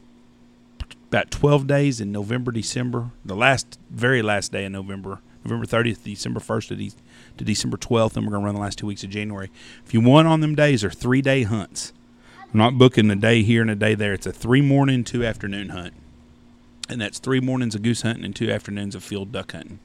[1.09, 3.11] about 12 days in November, December.
[3.25, 6.93] The last, very last day in November, November 30th, December 1st to, de-
[7.37, 9.49] to December 12th, and we're going to run the last two weeks of January.
[9.85, 11.93] If you want on them days, are three day hunts.
[12.53, 14.13] I'm not booking a day here and a day there.
[14.13, 15.93] It's a three morning, two afternoon hunt
[16.91, 19.79] and that's three mornings of goose hunting and two afternoons of field duck hunting.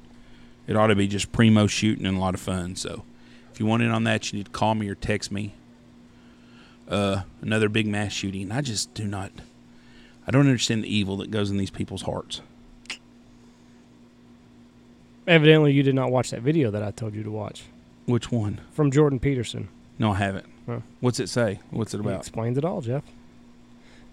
[0.67, 2.75] It ought to be just primo shooting and a lot of fun.
[2.77, 3.05] So,
[3.53, 5.55] if you want in on that, you need to call me or text me.
[6.89, 8.51] Uh, another big mass shooting.
[8.53, 9.31] I just do not.
[10.27, 12.41] I don't understand the evil that goes in these people's hearts.
[15.27, 17.65] Evidently, you did not watch that video that I told you to watch
[18.07, 18.61] Which one?
[18.73, 19.69] from Jordan Peterson.
[19.99, 20.47] No, I haven't.
[20.67, 20.81] Huh.
[21.01, 21.61] What's it say?
[21.71, 22.21] What's it He about?
[22.21, 23.03] explains it all, Jeff.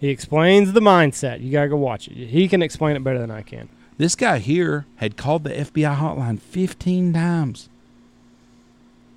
[0.03, 1.41] He explains the mindset.
[1.41, 2.27] You gotta go watch it.
[2.27, 3.69] He can explain it better than I can.
[3.97, 7.69] This guy here had called the FBI hotline 15 times,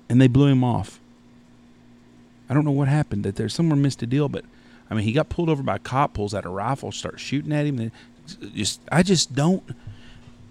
[0.07, 1.01] and they blew him off.
[2.49, 3.25] I don't know what happened.
[3.25, 4.45] That there's somewhere missed a deal, but
[4.89, 7.51] I mean, he got pulled over by a cop, pulls out a rifle, starts shooting
[7.51, 7.91] at him.
[8.55, 9.75] Just, I just don't.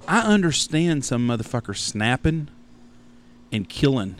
[0.06, 2.48] I understand some motherfucker snapping
[3.50, 4.16] and killing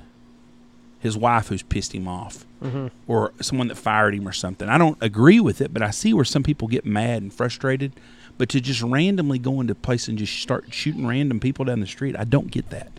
[0.98, 2.86] his wife who's pissed him off Mm-hmm.
[3.06, 4.68] or someone that fired him or something.
[4.68, 7.92] I don't agree with it, but I see where some people get mad and frustrated.
[8.38, 11.80] But to just randomly go into a place and just start shooting random people down
[11.80, 12.90] the street, I don't get that.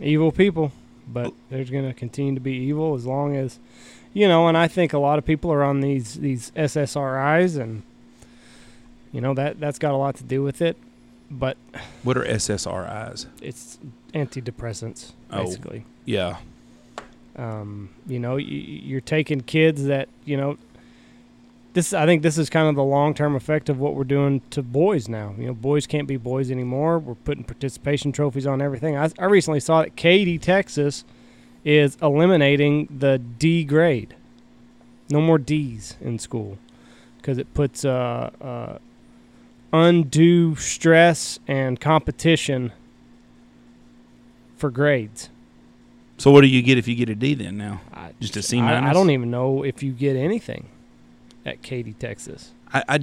[0.00, 0.72] Evil people,
[1.06, 3.58] but there's gonna continue to be evil as long as,
[4.14, 4.48] you know.
[4.48, 7.82] And I think a lot of people are on these these SSRIs, and
[9.12, 10.76] you know that that's got a lot to do with it.
[11.30, 11.56] But
[12.02, 13.26] What are SSRIs?
[13.40, 13.78] it's
[14.14, 15.44] antidepressants, Oh.
[15.44, 15.84] basically.
[16.04, 16.36] Yeah.
[17.36, 20.58] Um, you know, you're taking kids that you know.
[21.74, 24.42] This I think this is kind of the long term effect of what we're doing
[24.50, 25.34] to boys now.
[25.38, 26.98] You know, boys can't be boys anymore.
[26.98, 28.96] We're putting participation trophies on everything.
[28.96, 31.04] I, I recently saw that Katy, Texas,
[31.64, 34.16] is eliminating the D grade.
[35.08, 36.58] No more D's in school
[37.16, 38.78] because it puts uh, uh,
[39.72, 42.72] undue stress and competition
[44.56, 45.30] for grades.
[46.22, 47.80] So what do you get if you get a D then now?
[47.92, 48.90] I, Just a C I, I minus?
[48.90, 50.68] I don't even know if you get anything
[51.44, 52.52] at Katy, Texas.
[52.72, 53.00] I, I,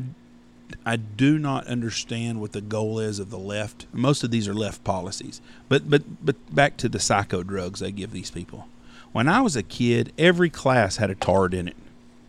[0.85, 3.87] I do not understand what the goal is of the left.
[3.91, 5.41] Most of these are left policies.
[5.67, 8.69] But but but back to the psycho drugs they give these people.
[9.11, 11.75] When I was a kid, every class had a tard in it.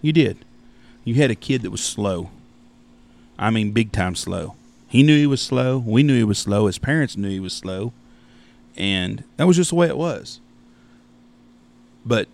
[0.02, 0.44] You did.
[1.04, 2.30] You had a kid that was slow.
[3.38, 4.56] I mean big time slow.
[4.88, 5.78] He knew he was slow.
[5.78, 6.66] We knew he was slow.
[6.66, 7.92] His parents knew he was slow.
[8.76, 10.40] And that was just the way it was.
[12.04, 12.28] But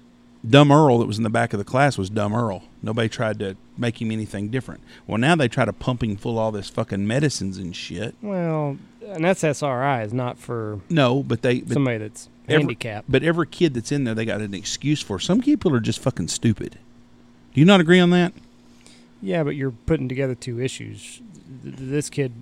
[0.49, 2.63] Dumb Earl that was in the back of the class was Dumb Earl.
[2.83, 4.81] Nobody tried to make him anything different.
[5.07, 8.15] Well, now they try to pump him full of all this fucking medicines and shit.
[8.23, 13.11] Well, and that's SRI is not for No, but they but, somebody that's every- handicapped.
[13.11, 15.19] but every kid that's in there they got an excuse for.
[15.19, 16.79] Some people are just fucking stupid.
[17.55, 18.33] Do you not agree on that?
[19.23, 21.21] Yeah, but you're putting together two issues.
[21.63, 22.33] Th- th- This kid.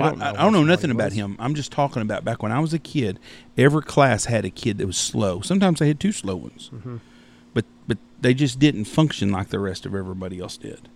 [0.00, 1.14] I, don't I, I know don't know nothing about was.
[1.14, 1.36] him.
[1.38, 3.18] I'm just talking about back when I was a kid.
[3.58, 5.40] Every class had a kid that was slow.
[5.42, 7.00] Sometimes they had two slow ones, Mhm.
[7.52, 10.88] but but they just didn't function like the rest of everybody else did.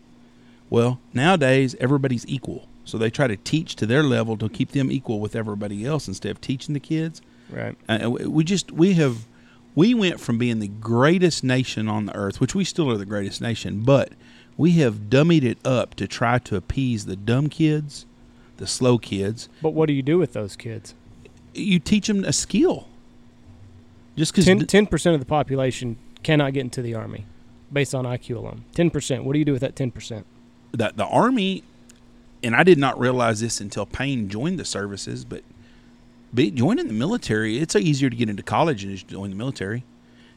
[0.71, 4.91] Well, nowadays everybody's equal, so they try to teach to their level to keep them
[4.91, 7.21] equal with everybody else instead of teaching the kids.
[7.51, 7.77] Right.
[7.89, 9.27] Uh, we just we have
[9.75, 13.05] we went from being the greatest nation on the earth, which we still are the
[13.05, 14.13] greatest nation, but
[14.57, 18.07] we have dummied it up to try to appease the dumb kids,
[18.57, 19.49] the slow kids.
[19.63, 20.95] But what do you do with those kids?
[21.55, 22.89] You teach them a skill.
[24.17, 27.27] Just because 10 percent of the population cannot get into the army,
[27.73, 28.65] based on IQ alone.
[28.73, 29.25] Ten percent.
[29.25, 30.27] What do you do with that ten percent?
[30.73, 31.63] the the army,
[32.43, 35.43] and I did not realize this until Payne joined the services, but
[36.35, 39.85] be, joining the military, it's easier to get into college than just join the military.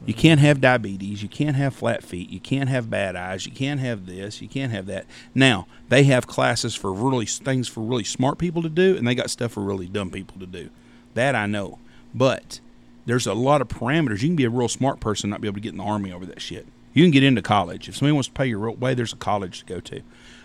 [0.06, 1.22] You can't have diabetes.
[1.22, 2.30] You can't have flat feet.
[2.30, 3.46] You can't have bad eyes.
[3.46, 4.42] You can't have this.
[4.42, 5.06] You can't have that.
[5.36, 9.16] Now they have classes for really things for really smart people to do, and they
[9.16, 10.70] got stuff for really dumb people to do.
[11.16, 11.80] That I know,
[12.14, 12.60] but
[13.06, 14.22] there's a lot of parameters.
[14.22, 15.84] You can be a real smart person and not be able to get in the
[15.84, 16.66] army over that shit.
[16.94, 18.94] You can get into college if somebody wants to pay your way.
[18.94, 20.02] There's a college to go to,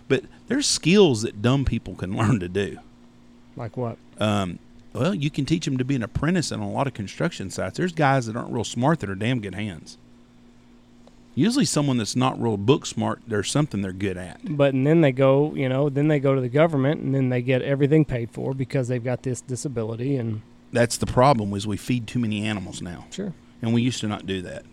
[0.08, 2.78] but there's skills that dumb people can learn to do.
[3.56, 3.98] Like what?
[4.18, 4.58] Um,
[4.94, 7.76] well, you can teach them to be an apprentice on a lot of construction sites.
[7.76, 9.98] There's guys that aren't real smart that are damn good hands.
[11.34, 14.40] Usually, someone that's not real book smart, there's something they're good at.
[14.56, 17.28] But and then they go, you know, then they go to the government, and then
[17.28, 21.52] they get everything paid for because they've got this disability, and That's the problem.
[21.54, 23.32] Is we feed too many animals now, sure.
[23.60, 24.64] and we used to not do that.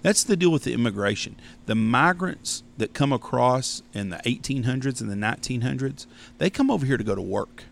[0.00, 1.36] That's the deal with the immigration.
[1.66, 6.06] The migrants that come across in the 1800s and the 1900s,
[6.38, 7.64] they come over here to go to work.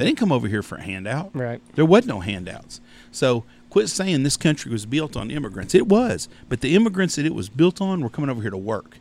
[0.00, 1.30] They didn't come over here for a handout.
[1.34, 1.60] Right.
[1.74, 2.80] There was no handouts.
[3.12, 5.74] So quit saying this country was built on immigrants.
[5.74, 8.56] It was, but the immigrants that it was built on were coming over here to
[8.56, 8.96] work.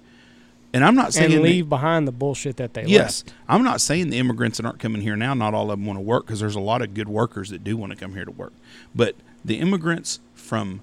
[0.74, 3.34] And I'm not saying And that- leave behind the bullshit that they yes, left.
[3.48, 5.34] I'm not saying the immigrants that aren't coming here now.
[5.34, 7.64] Not all of them want to work because there's a lot of good workers that
[7.64, 8.52] do want to come here to work.
[8.94, 10.82] But the immigrants from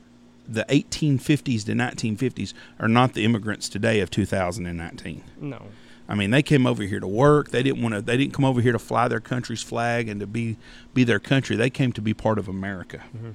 [0.48, 5.22] the 1850s to 1950s are not the immigrants today of 2019.
[5.42, 5.62] No.
[6.09, 7.51] I mean, they came over here to work.
[7.51, 8.01] They didn't want to.
[8.03, 10.57] They didn't come over here to fly their country's flag and to be
[10.95, 11.57] be their country.
[11.57, 13.03] They came to be part of America.
[13.16, 13.31] Mm-hmm.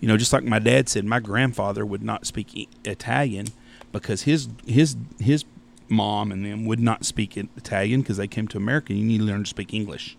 [0.00, 3.46] You know, just like my dad said, my grandfather would not speak Italian
[3.92, 5.44] because his his his
[5.88, 8.92] mom and them would not speak Italian because they came to America.
[8.94, 10.16] You need to learn to speak English.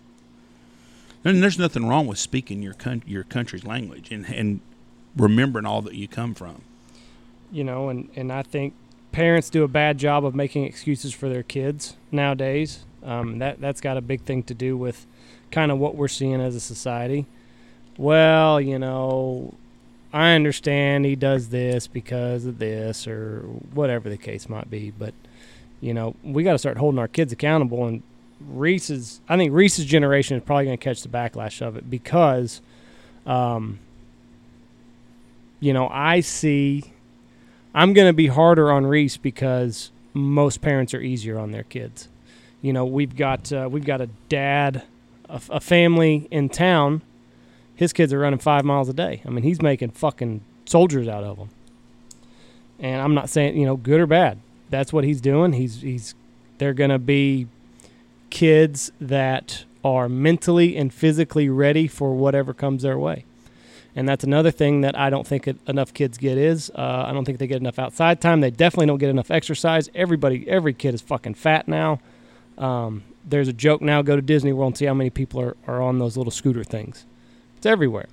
[1.24, 4.60] And there's nothing wrong with speaking your coun- your country's language and and
[5.16, 6.62] remembering all that you come from.
[7.50, 8.74] you know, and, and I think
[9.12, 12.84] parents do a bad job of making excuses for their kids nowadays.
[13.02, 15.06] Um, that that's got a big thing to do with
[15.50, 17.26] kind of what we're seeing as a society.
[17.96, 19.54] Well, you know,
[20.12, 23.40] I understand he does this because of this or
[23.72, 25.14] whatever the case might be, but
[25.80, 27.86] you know, we got to start holding our kids accountable.
[27.86, 28.02] And
[28.40, 32.60] Reese's, I think Reese's generation is probably going to catch the backlash of it because,
[33.26, 33.78] um,
[35.60, 36.92] you know, I see
[37.74, 42.08] I'm going to be harder on Reese because most parents are easier on their kids.
[42.62, 44.82] You know, we've got uh, we've got a dad,
[45.28, 47.02] a family in town.
[47.74, 49.22] His kids are running five miles a day.
[49.24, 51.50] I mean, he's making fucking soldiers out of them.
[52.80, 54.40] And I'm not saying you know good or bad.
[54.70, 55.52] That's what he's doing.
[55.52, 56.14] He's he's
[56.58, 57.46] they're going to be
[58.30, 63.24] kids that are mentally and physically ready for whatever comes their way
[63.98, 67.24] and that's another thing that I don't think enough kids get is uh, I don't
[67.24, 68.40] think they get enough outside time.
[68.40, 69.90] They definitely don't get enough exercise.
[69.92, 71.98] Everybody, every kid is fucking fat now.
[72.58, 75.56] Um, there's a joke now: go to Disney World and see how many people are,
[75.66, 77.06] are on those little scooter things.
[77.56, 78.06] It's everywhere.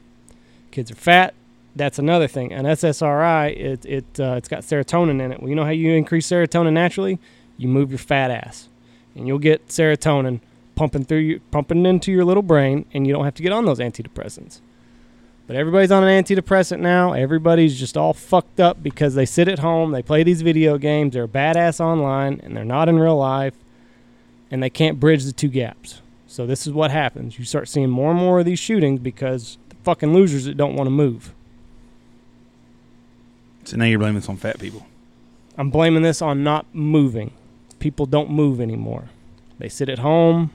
[0.72, 1.36] Kids are fat.
[1.76, 2.52] That's another thing.
[2.52, 5.40] An SSRI, it it uh, it's got serotonin in it.
[5.40, 7.20] Well, you know how you increase serotonin naturally?
[7.58, 8.70] You move your fat ass,
[9.14, 10.40] and you'll get serotonin
[10.74, 13.66] pumping through you, pumping into your little brain, and you don't have to get on
[13.66, 14.62] those antidepressants.
[15.48, 17.14] But everybody's on an antidepressant now.
[17.14, 21.14] Everybody's just all fucked up because they sit at home, they play these video games,
[21.14, 23.54] they're badass online, and they're not in real life,
[24.50, 26.02] and they can't bridge the two gaps.
[26.28, 27.38] So this is what happens.
[27.38, 30.76] You start seeing more and more of these shootings because the fucking losers that don't
[30.76, 31.34] want to move.
[33.66, 34.86] So now you're blaming this on fat people.
[35.58, 37.32] I'm blaming this on not moving.
[37.80, 39.10] People don't move anymore.
[39.60, 40.52] They sit at home.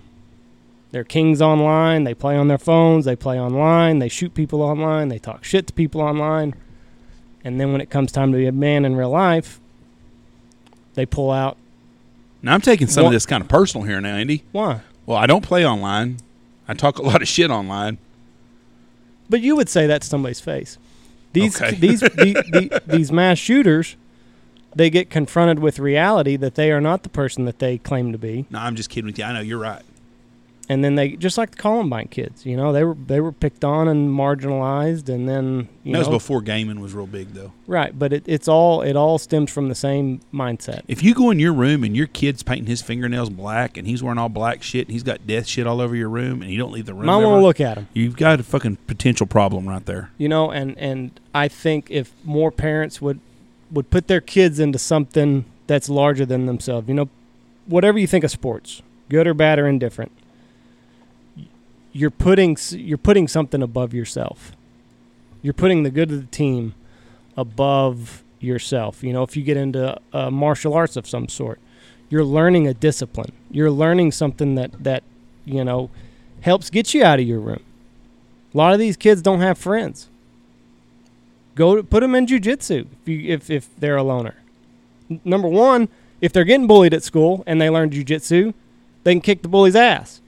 [0.93, 2.05] They're kings online.
[2.05, 3.05] They play on their phones.
[3.05, 3.99] They play online.
[4.01, 5.09] They shoot people online.
[5.09, 6.55] They talk shit to people online.
[7.45, 9.61] And then when it comes time to be a man in real life,
[10.95, 11.57] they pull out.
[12.43, 14.43] Now I'm taking some What- of this kind of personal here now, Andy.
[14.53, 14.81] Why?
[15.07, 16.19] Well, I don't play online.
[16.69, 17.99] I talk a lot of shit online.
[19.29, 20.77] But you would say that to somebody's face.
[21.33, 21.77] These Okay.
[21.79, 23.97] these the, the, these mass shooters
[24.75, 28.19] they get confronted with reality that they are not the person that they claim to
[28.19, 29.25] be, No, I'm just kidding with you.
[29.25, 29.83] I know you're right.
[30.71, 33.65] And then they just like the Columbine kids, you know, they were they were picked
[33.65, 37.53] on and marginalized, and then you that was before gaming was real big, though.
[37.67, 37.99] right.
[37.99, 40.83] But it, it's all it all stems from the same mindset.
[40.87, 44.01] If you go in your room and your kid's painting his fingernails black and he's
[44.01, 46.59] wearing all black shit and he's got death shit all over your room and you
[46.59, 47.89] don't leave the room, Might want to look at him.
[47.93, 50.11] you've got a fucking potential problem right there.
[50.19, 53.19] you know and and i think if more parents would
[53.73, 57.09] would put their kids into something that's larger than themselves you know
[57.67, 60.11] whatever you think of sports good or bad or indifferent
[61.93, 64.53] you're putting you're putting something above yourself.
[65.43, 66.75] You're putting the good of the team
[67.37, 69.03] above yourself.
[69.03, 71.61] You know if you get into uh, martial arts of some sort
[72.11, 73.33] you're learning a discipline.
[73.51, 75.03] You're learning something that that
[75.47, 75.89] you know
[76.43, 77.63] helps get you out of your room.
[78.53, 80.09] A lot of these kids don't have friends.
[81.55, 84.35] Go to, put them in jujitsu if you if if they're a loner.
[85.25, 85.89] Number one,
[86.21, 88.53] if they're getting bullied at school and they learn jujitsu,
[89.05, 90.21] they can kick the bully's ass.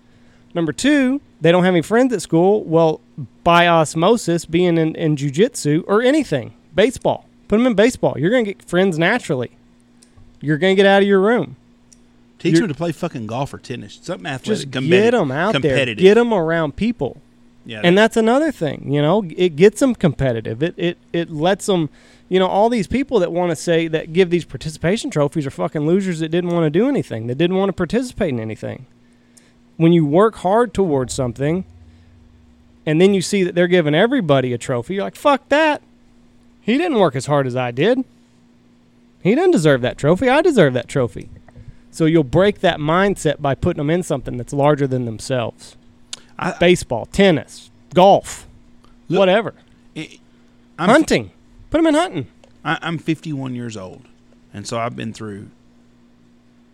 [0.55, 2.65] Number two, they don't have any friends at school.
[2.65, 3.01] Well,
[3.45, 8.15] by osmosis, being in, in jujitsu or anything, baseball, put them in baseball.
[8.17, 9.51] You're gonna get friends naturally.
[10.41, 11.57] You're gonna get out of your room.
[12.39, 13.99] Teach You're- them to play fucking golf or tennis.
[14.03, 14.71] Something athletic.
[14.71, 15.95] Just get them out there.
[15.95, 17.19] Get them around people.
[17.65, 21.67] Yeah, and that's another thing you know it gets them competitive it it, it lets
[21.67, 21.91] them
[22.29, 25.51] you know all these people that want to say that give these participation trophies are
[25.53, 28.87] fucking losers that didn't want to do anything that didn't want to participate in anything
[29.77, 31.65] when you work hard towards something
[32.85, 35.83] and then you see that they're giving everybody a trophy you're like fuck that
[36.61, 38.05] he didn't work as hard as i did
[39.23, 41.29] he didn't deserve that trophy i deserve that trophy
[41.91, 45.77] so you'll break that mindset by putting them in something that's larger than themselves
[46.39, 48.47] I, baseball, tennis, golf,
[49.09, 49.55] Look- whatever.
[49.97, 50.19] I,
[50.79, 51.31] I'm, hunting.
[51.71, 52.27] Put them in hunting.
[52.65, 54.03] I, I'm 51 years old,
[54.53, 55.51] and so I've been through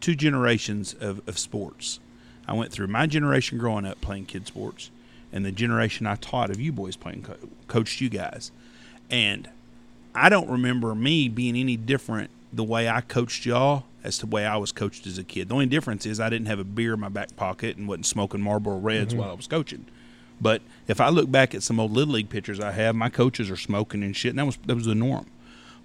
[0.00, 2.00] two generations of, of sports.
[2.48, 4.90] I went through my generation growing up playing kid sports,
[5.32, 7.36] and the generation I taught of you boys playing, co-
[7.68, 8.50] coached you guys,
[9.10, 9.48] and
[10.14, 14.34] I don't remember me being any different the way I coached y'all as to the
[14.34, 15.48] way I was coached as a kid.
[15.48, 18.06] The only difference is I didn't have a beer in my back pocket and wasn't
[18.06, 19.20] smoking Marlboro Reds mm-hmm.
[19.20, 19.84] while I was coaching.
[20.40, 23.50] But if I look back at some old little league pictures I have, my coaches
[23.50, 25.26] are smoking and shit, and that was that was the norm.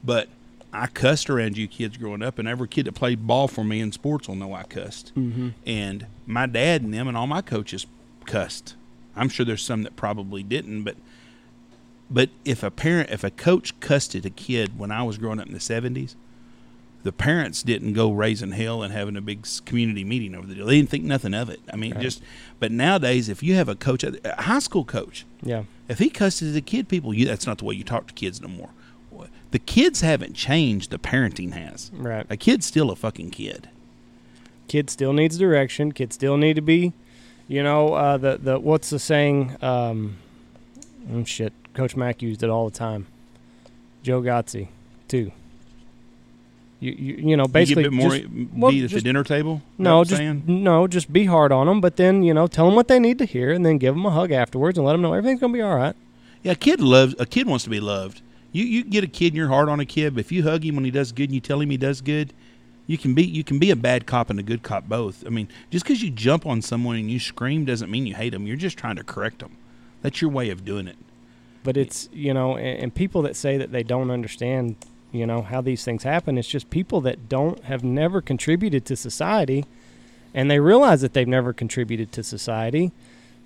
[0.03, 0.29] But
[0.73, 3.79] I cussed around you kids growing up, and every kid that played ball for me
[3.79, 5.13] in sports will know I cussed.
[5.15, 5.49] Mm-hmm.
[5.67, 7.85] And my dad and them and all my coaches
[8.25, 8.75] cussed.
[9.15, 10.95] I'm sure there's some that probably didn't, but
[12.09, 15.39] but if a parent, if a coach cussed at a kid when I was growing
[15.39, 16.15] up in the '70s,
[17.03, 20.65] the parents didn't go raising hell and having a big community meeting over the deal.
[20.65, 21.59] They didn't think nothing of it.
[21.71, 22.01] I mean, Right.
[22.01, 22.21] just.
[22.59, 25.63] But nowadays, if you have a coach, a high school coach, Yeah.
[25.87, 28.41] if he cusses a kid, people, you, that's not the way you talk to kids
[28.41, 28.69] no more.
[29.51, 30.89] The kids haven't changed.
[30.91, 31.91] The parenting has.
[31.93, 32.25] Right.
[32.29, 33.69] A kid's still a fucking kid.
[34.67, 35.91] Kid still needs direction.
[35.91, 36.93] Kids still need to be,
[37.47, 39.55] you know, uh, the the what's the saying?
[39.61, 40.17] Um,
[41.07, 41.53] mm, shit.
[41.73, 43.07] Coach Mack used it all the time.
[44.03, 44.67] Joe Gotze,
[45.07, 45.31] too.
[46.79, 49.01] You you you know basically you get a bit more just- well, beat at the
[49.01, 49.61] dinner table.
[49.77, 50.43] No just saying?
[50.47, 53.17] no just be hard on them, but then you know tell them what they need
[53.19, 55.53] to hear, and then give them a hug afterwards, and let them know everything's gonna
[55.53, 55.95] be all right.
[56.41, 57.15] Yeah, a kid loves.
[57.19, 58.21] A kid wants to be loved.
[58.53, 60.63] You you get a kid and you're hard on a kid, but if you hug
[60.63, 62.31] him when he does good and you tell him he does good,
[62.87, 65.25] you can be you can be a bad cop and a good cop both.
[65.25, 68.29] I mean, just because you jump on someone and you scream doesn't mean you hate
[68.29, 68.47] them.
[68.47, 69.57] You're just trying to correct them.
[70.01, 70.97] That's your way of doing it.
[71.63, 74.75] but it's you know and, people that say that they don't understand
[75.11, 78.95] you know how these things happen it's just people that don't have never contributed to
[78.95, 79.63] society
[80.33, 82.91] and they realize that they've never contributed to society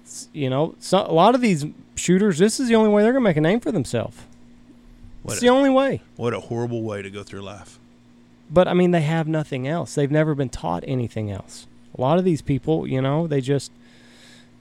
[0.04, 1.66] S- you know so, a lot of these
[1.96, 4.18] shooters this is the only way they're going to make a name for themselves
[5.24, 6.02] What it's a- the only way.
[6.16, 7.80] What a horrible way to go through life.
[8.50, 9.96] but i mean they have nothing else.
[9.96, 11.68] They've never been taught anything else.
[11.98, 13.72] A lot of these people you know they just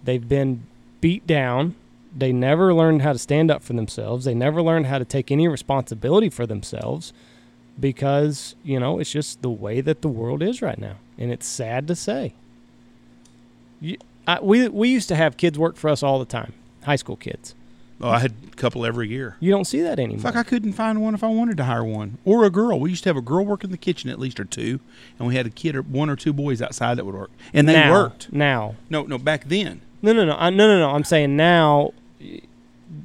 [0.04, 0.64] they've been
[1.00, 1.74] beat down.
[2.16, 4.24] They never learned how to stand up for themselves.
[4.24, 7.12] They never learned how to take any responsibility for themselves
[7.78, 10.96] because you know it's just the way that the world is right now.
[11.18, 12.32] And it's sad to say.
[13.80, 16.52] You, I, we, we used to have kids work for us all the time.
[16.84, 17.54] High school kids
[18.00, 19.36] Oh, I had a couple every year.
[19.40, 21.82] you don't see that anymore Fuck, I couldn't find one if I wanted to hire
[21.84, 22.78] one or a girl.
[22.78, 24.80] We used to have a girl work in the kitchen at least or two,
[25.18, 27.66] and we had a kid or one or two boys outside that would work, and
[27.68, 28.32] they now, worked.
[28.32, 29.80] now No, no, back then.
[30.02, 30.90] No, no, no, I, no, no, no.
[30.90, 31.92] I'm saying now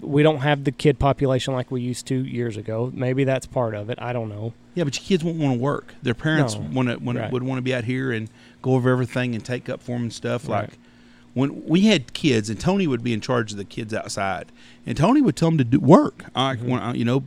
[0.02, 2.92] we don't have the kid population like we used to years ago.
[2.94, 3.98] Maybe that's part of it.
[4.02, 4.54] I don't know.
[4.76, 5.94] Yeah, but your kids won't want to work.
[6.04, 6.62] Their parents No.
[6.72, 7.32] want to, want Right.
[7.32, 8.30] would want to be out here and
[8.62, 10.48] go over everything and take up for them and stuff.
[10.48, 10.62] Right.
[10.70, 10.70] Like
[11.34, 14.52] when we had kids, and Tony would be in charge of the kids outside,
[14.86, 16.26] and Tony would tell them to do work.
[16.36, 16.74] I, Mm-hmm.
[16.74, 17.24] I, you know,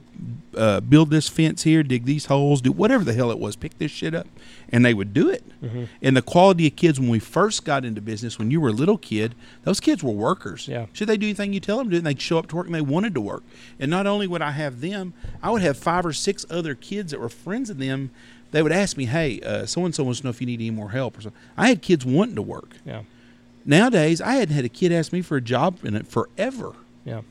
[0.57, 3.79] uh, build this fence here, dig these holes, do whatever the hell it was, pick
[3.79, 4.27] this shit up,
[4.69, 5.43] and they would do it.
[5.63, 5.85] Mm-hmm.
[6.03, 8.73] And the quality of kids when we first got into business, when you were a
[8.73, 10.69] little kid, those kids were workers.
[10.69, 10.87] Yeah.
[10.93, 11.91] Should they do anything you tell them to?
[11.93, 11.97] Do?
[11.99, 13.43] And they'd show up to work and they wanted to work.
[13.81, 17.11] And not only would I have them, I would have five or six other kids
[17.11, 18.11] that were friends of them.
[18.53, 20.71] They would ask me, "Hey, so and so wants to know if you need any
[20.71, 21.41] more help." Or something.
[21.57, 22.77] I had kids wanting to work.
[22.87, 23.03] Yeah.
[23.65, 26.73] Nowadays, I hadn't had a kid ask me for a job in it forever.
[27.05, 27.23] Yeah.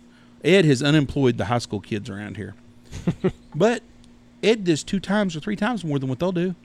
[0.44, 2.56] Ed has unemployed the high school kids around here,
[3.56, 3.82] but
[4.42, 6.56] Ed does two times or three times more than what they'll do.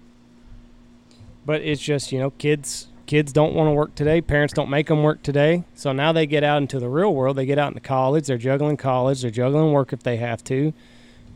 [1.46, 4.20] But it's just you know, kids kids don't want to work today.
[4.20, 5.64] Parents don't make them work today.
[5.74, 7.36] So now they get out into the real world.
[7.36, 8.26] They get out into college.
[8.26, 9.22] They're juggling college.
[9.22, 10.72] They're juggling work if they have to.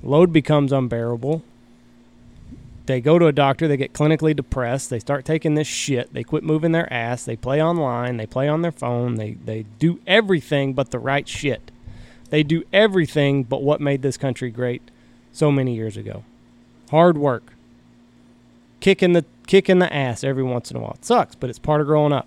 [0.02, 1.42] Load becomes unbearable.
[2.86, 3.68] They go to a doctor.
[3.68, 4.90] They get clinically depressed.
[4.90, 6.12] They start taking this shit.
[6.12, 7.24] They quit moving their ass.
[7.24, 8.16] They play online.
[8.16, 9.16] They play on their phone.
[9.16, 11.70] They they do everything but the right shit.
[12.30, 14.90] They do everything but what made this country great
[15.32, 16.24] so many years ago.
[16.90, 17.52] Hard work
[18.82, 20.96] kicking the kicking the ass every once in a while.
[20.98, 22.26] It sucks, but it's part of growing up.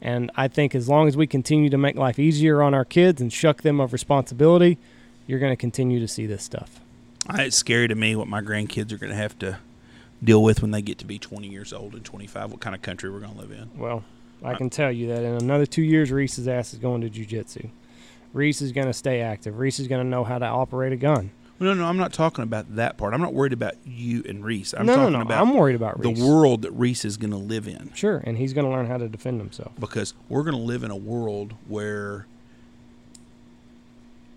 [0.00, 3.20] And I think as long as we continue to make life easier on our kids
[3.20, 4.78] and shuck them of responsibility,
[5.26, 6.80] you're going to continue to see this stuff.
[7.30, 9.58] It's scary to me what my grandkids are going to have to
[10.22, 12.50] deal with when they get to be 20 years old and 25.
[12.50, 13.70] What kind of country we're going to live in?
[13.76, 14.02] Well,
[14.42, 17.70] I can tell you that in another two years, Reese's ass is going to jujitsu.
[18.32, 19.58] Reese is going to stay active.
[19.58, 21.30] Reese is going to know how to operate a gun.
[21.60, 23.14] No, no, I'm not talking about that part.
[23.14, 24.74] I'm not worried about you and Reese.
[24.74, 25.20] I'm no, no, talking no.
[25.22, 27.92] about I'm worried about the world that Reese is going to live in.
[27.94, 29.72] Sure, and he's going to learn how to defend himself.
[29.80, 32.26] because we're going to live in a world where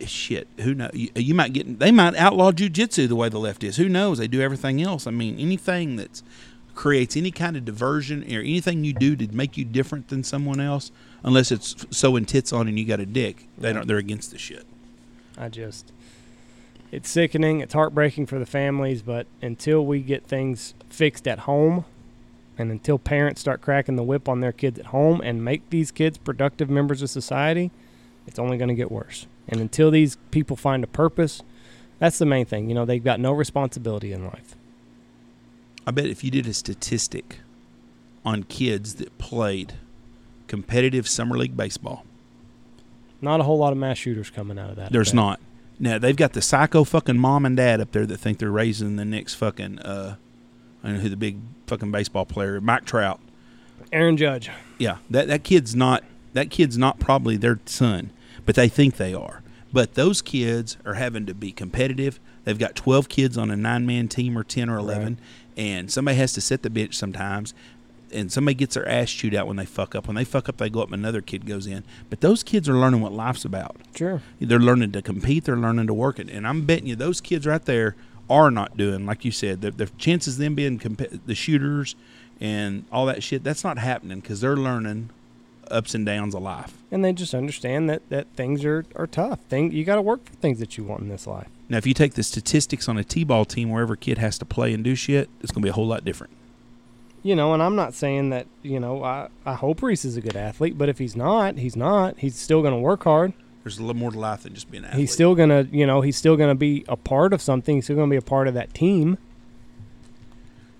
[0.10, 0.47] shit.
[0.62, 3.78] Who knows you, you might get they might outlaw jujitsu the way the left is.
[3.78, 4.18] Who knows?
[4.18, 5.08] They do everything else.
[5.08, 6.22] I mean anything that
[6.74, 10.60] creates any kind of diversion or anything you do to make you different than someone
[10.60, 10.91] else
[11.22, 14.32] unless it's so in tits on and you got a dick they don't they're against
[14.32, 14.66] the shit.
[15.38, 15.91] I just,
[16.91, 17.62] it's sickening.
[17.62, 21.86] It's heartbreaking for the families, but until we get things fixed at home,
[22.58, 25.91] and until parents start cracking the whip on their kids at home and make these
[25.91, 27.72] kids productive members of society,
[28.28, 29.28] it's only going to get worse.
[29.47, 31.41] And until these people find a purpose,
[31.99, 32.69] that's the main thing.
[32.69, 34.55] You know, they've got no responsibility in life.
[35.86, 37.39] i bet if you did a statistic
[38.24, 39.74] on kids that played
[40.47, 42.03] competitive summer league baseball
[43.22, 44.91] Not a whole lot of mass shooters coming out of that.
[44.91, 45.39] There's not.
[45.80, 48.95] Now they've got the psycho fucking mom and dad up there that think they're raising
[48.97, 50.15] the next fucking uh
[50.84, 53.19] I don't know who the big fucking baseball player, Mike Trout.
[53.91, 54.49] Aaron Judge.
[54.78, 54.97] Yeah.
[55.09, 56.03] That that kid's not
[56.34, 58.12] that kid's not probably their son,
[58.46, 59.42] but they think they are.
[59.74, 62.20] But those kids are having to be competitive.
[62.44, 65.20] They've got 12 kids on a nine man team or 10 or 11,
[65.56, 67.54] and somebody has to set the bench sometimes.
[68.14, 70.06] And somebody gets their ass chewed out when they fuck up.
[70.06, 71.86] When they fuck up, they go up and another kid goes in.
[72.10, 73.78] But those kids are learning what life's about.
[73.96, 74.22] Sure.
[74.42, 75.46] They're learning to compete.
[75.46, 76.30] They're learning to work it.
[76.30, 77.96] And I'm betting you those kids right there
[78.30, 79.62] are not doing like you said.
[79.62, 81.96] The, the chances of them being comp- the shooters
[82.42, 85.10] and all that shit that's not happening because they're learning
[85.72, 86.74] ups and downs of life.
[86.91, 89.39] And they just understand that, that things are, are tough.
[89.49, 91.47] Thing you got to work for things that you want in this life.
[91.69, 94.45] Now, if you take the statistics on a t-ball team where every kid has to
[94.45, 96.34] play and do shit, it's going to be a whole lot different.
[97.24, 100.22] you know, and I'm not saying that, you know, I, I hope Reese is a
[100.22, 102.17] good athlete, but if he's not, he's not.
[102.19, 103.34] He's still going to work hard.
[103.63, 105.01] There's a little more to life than just being an athlete.
[105.01, 107.76] He's still going to, you know, he's still going to be a part of something.
[107.76, 109.17] He's still going to be a part of that team.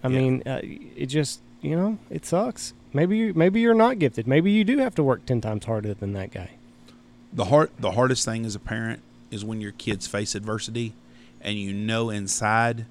[0.04, 0.20] I Yeah.
[0.20, 2.74] mean, uh, it just, you know, it sucks.
[2.94, 4.28] Maybe you, maybe you're not gifted.
[4.28, 6.52] Maybe you do have to work 10 times harder than that guy.
[7.34, 10.94] the hard the hardest thing as a parent is when your kids face adversity
[11.40, 12.86] and you know inside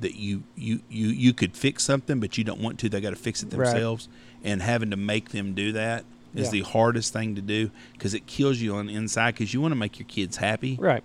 [0.00, 3.10] that you you you you could fix something but you don't want to they got
[3.10, 3.66] to fix it Right.
[3.70, 4.08] themselves
[4.44, 6.50] and having to make them do that is Yeah.
[6.50, 9.72] the hardest thing to do because it kills you on the inside because you want
[9.72, 11.02] to make your kids happy Right.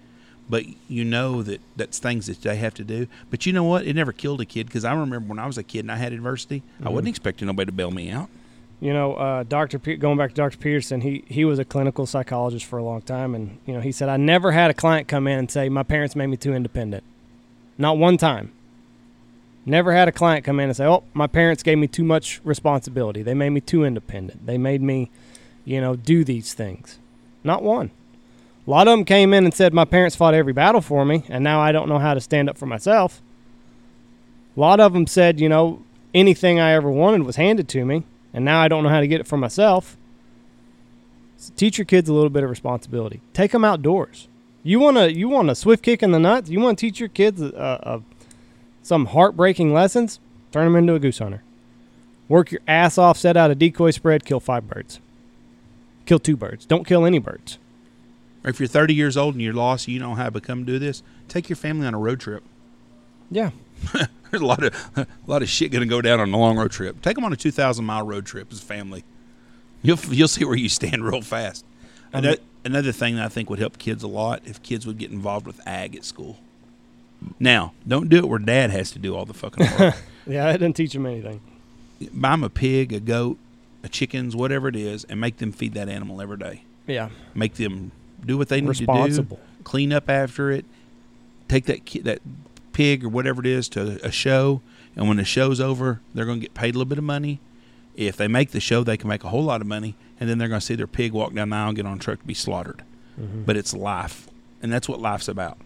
[0.49, 3.85] But you know that that's things that they have to do but you know what
[3.85, 5.95] it never killed a kid because i remember when i was a kid and i
[5.95, 6.91] had adversity i Mhm.
[6.91, 8.29] wasn't expecting nobody to bail me out
[8.81, 9.79] You know, uh, Dr.
[9.79, 10.57] Pe- going back to Dr.
[10.57, 13.33] Peterson, he, he was a clinical psychologist for a long time.
[13.33, 15.81] And, you know, he said, I never had a client come in and say, my
[15.81, 17.01] parents made me too independent.
[17.77, 18.51] Not one time.
[19.65, 22.41] Never had a client come in and say, oh, my parents gave me too much
[22.43, 23.23] responsibility.
[23.23, 24.45] They made me too independent.
[24.45, 25.09] They made me,
[25.63, 26.99] you know, do these things.
[27.45, 27.89] Not one.
[28.65, 31.23] A lot of them came in and said, my parents fought every battle for me,
[31.29, 33.21] and now I don't know how to stand up for myself.
[34.57, 38.03] A lot of them said, you know, anything I ever wanted was handed to me,
[38.33, 39.97] and now I don't know how to get it for myself.
[41.37, 43.21] So teach your kids a little bit of responsibility.
[43.33, 44.27] Take them outdoors.
[44.63, 46.49] You want to you want a swift kick in the nuts.
[46.49, 47.45] You want to teach your kids uh,
[47.83, 47.99] uh,
[48.81, 50.19] some heartbreaking lessons.
[50.51, 51.43] Turn them into a goose hunter.
[52.27, 54.99] Work your ass off, set out a decoy spread, kill five birds.
[56.07, 56.65] Kill two birds.
[56.65, 57.59] Don't kill any birds.
[58.45, 60.79] Or if you're 30 years old and you're lost, you don't have to come do
[60.79, 61.03] this.
[61.27, 62.43] Take your family on a road trip.
[63.31, 63.49] Yeah.
[64.31, 66.55] There's a lot of a lot of shit going to go down on a long
[66.57, 67.01] road trip.
[67.01, 69.03] Take them on a 2,000 mile road trip as a family.
[69.81, 71.65] You'll you'll see where you stand real fast.
[72.13, 74.97] Um, Another, another thing that I think would help kids a lot if kids would
[74.97, 76.37] get involved with ag at school.
[77.39, 79.95] Now, don't do it where dad has to do all the fucking work.
[80.27, 81.39] Yeah, I didn't teach them anything.
[82.11, 83.37] Buy them a pig, a goat,
[83.83, 86.63] a chickens, whatever it is, and make them feed that animal every day.
[86.87, 87.09] Yeah.
[87.35, 87.91] Make them
[88.25, 89.37] do what they need Responsible.
[89.37, 89.63] to do.
[89.63, 90.65] Clean up after it.
[91.47, 92.19] Take that ki- that
[92.73, 94.61] pig or whatever it is to a show,
[94.95, 97.39] and when the show's over, they're going to get paid a little bit of money.
[97.95, 100.37] If they make the show, they can make a whole lot of money, and then
[100.37, 102.19] they're going to see their pig walk down the aisle and get on a truck
[102.19, 102.83] to be slaughtered.
[103.19, 103.45] Mhm.
[103.45, 104.27] But it's life,
[104.61, 105.57] and that's what life's about.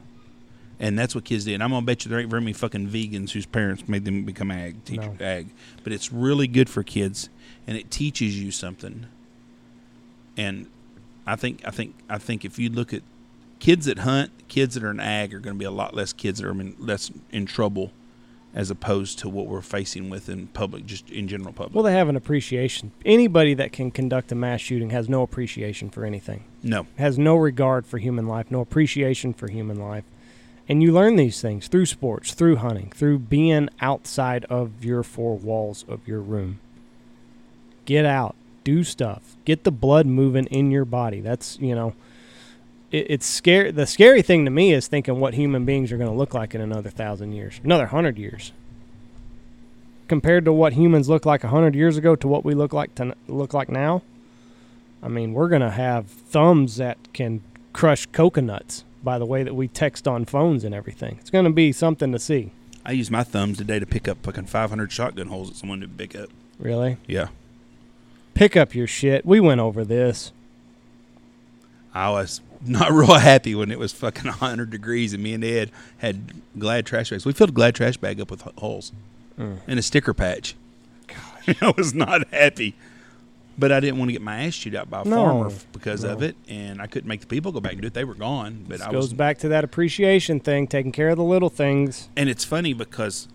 [0.82, 1.56] And that's what kids did.
[1.56, 4.24] And I'm gonna bet you there ain't very many fucking vegans whose parents made them
[4.24, 5.26] become ag teacher No.
[5.26, 5.48] ag.
[5.84, 7.28] But it's really good for kids,
[7.68, 9.08] and it teaches you something.
[10.38, 10.68] And
[11.30, 13.04] I think I think I think if you look at
[13.60, 16.12] kids that hunt, kids that are in ag are going to be a lot less
[16.12, 17.92] kids that are in, less in trouble,
[18.56, 21.76] as opposed to what we're facing with in public, just in general public.
[21.76, 22.92] Well, they have an appreciation.
[23.06, 26.46] Anybody that can conduct a mass shooting has no appreciation for anything.
[26.64, 30.06] no, Has no regard for human life, no appreciation for human life.
[30.68, 35.36] And you learn these things through sports, through hunting, through being outside of your four
[35.36, 36.60] walls of your room.
[37.86, 38.36] Get out,
[38.70, 41.22] do stuff, get the blood moving in your body.
[41.22, 41.96] That's, you know,
[42.92, 43.72] it, it's scary.
[43.72, 46.54] The scary thing to me is thinking what human beings are going to look like
[46.54, 48.52] in another thousand years, another hundred years.
[50.08, 52.94] Compared to what humans look like a hundred years ago to what we look like
[52.96, 54.04] to look like now,
[55.02, 57.42] I mean, we're going to have thumbs that can
[57.74, 61.18] crush coconuts by the way that we text on phones and everything.
[61.22, 62.52] It's going to be something to see.
[62.86, 65.98] I used my thumbs today to pick up fucking 500 shotgun hulls that someone didn't
[65.98, 66.30] pick up.
[66.60, 66.98] Really?
[67.08, 67.30] Yeah.
[68.34, 69.26] Pick up your shit.
[69.26, 70.32] We went over this.
[71.94, 75.72] I was not real happy when it was fucking 100 degrees and me and Ed
[75.98, 77.26] had Glad trash bags.
[77.26, 78.92] We filled a Glad trash bag up with holes
[79.38, 79.60] Mm.
[79.68, 80.54] and a sticker patch.
[81.08, 81.56] Gosh.
[81.62, 82.76] I was not happy.
[83.58, 86.04] But I didn't want to get my ass chewed out by a No, farmer because
[86.04, 87.94] of it, and I couldn't make the people go back and do it.
[87.94, 88.66] They were gone.
[88.68, 91.50] But This I goes was, back to that appreciation thing, taking care of the little
[91.50, 92.10] things.
[92.18, 93.28] and it's funny because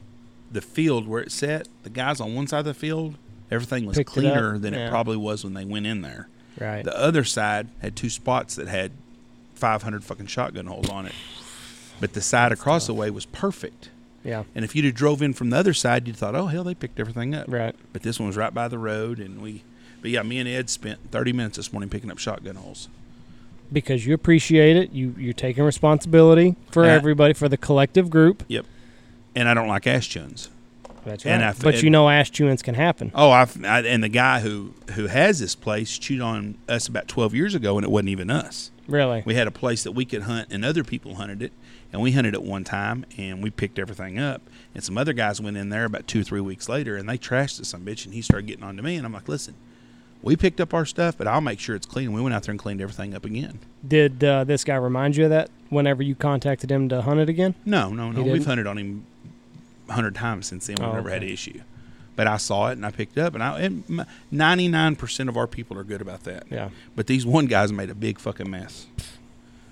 [0.52, 3.16] the field where it set, the guys on one side of the field,
[3.54, 4.86] everything was Picked cleaner up, than yeah.
[4.86, 6.28] it probably was when they went in there.
[6.60, 6.84] Right.
[6.84, 8.92] The other side had two spots that had
[9.54, 11.14] 500 fucking shotgun hulls on it.
[12.00, 13.88] But the side across the way was perfect.
[14.24, 14.44] yeah.
[14.54, 16.74] And if you'd have drove in from the other side, you'd thought, oh, hell, they
[16.74, 17.46] picked everything up.
[17.48, 17.74] Right.
[17.92, 19.18] But this one was right by the road.
[19.20, 19.62] And we,
[20.02, 22.88] but yeah, me and Ed spent 30 minutes this morning picking up shotgun hulls.
[23.72, 24.92] Because you appreciate it.
[24.92, 28.44] You you're taking responsibility for And I- everybody, for the collective group.
[28.48, 28.66] Yep.
[29.34, 30.48] And I don't like ash chuns.
[31.04, 31.54] That's And right.
[31.58, 33.12] I but you know ash chewings can happen.
[33.14, 37.08] Oh, I've, I, and the guy who, who has this place chewed on us about
[37.08, 38.70] 12 years ago, and it wasn't even us.
[38.86, 39.22] Really.
[39.24, 41.52] We had a place that we could hunt, and other people hunted it,
[41.92, 44.42] and we hunted it one time, and we picked everything up.
[44.74, 47.16] And some other guys went in there about two or three weeks later, and they
[47.18, 49.54] trashed it some bitch, and he started getting on to me, and I'm like, listen,
[50.22, 52.06] we picked up our stuff, but I'll make sure it's clean.
[52.06, 53.58] And we went out there and cleaned everything up again.
[53.86, 57.28] Did uh, this guy remind you of that whenever you contacted him to hunt it
[57.28, 57.54] again?
[57.66, 58.22] No, no, no.
[58.22, 59.04] We've hunted on him
[59.90, 60.76] hundred times since then.
[60.78, 61.60] We've Oh, never had an issue.
[62.16, 65.36] But I saw it and I picked it up, and I ninety nine percent of
[65.36, 66.44] our people are good about that.
[66.50, 66.68] Yeah.
[66.94, 68.86] But these one guys made a big fucking mess.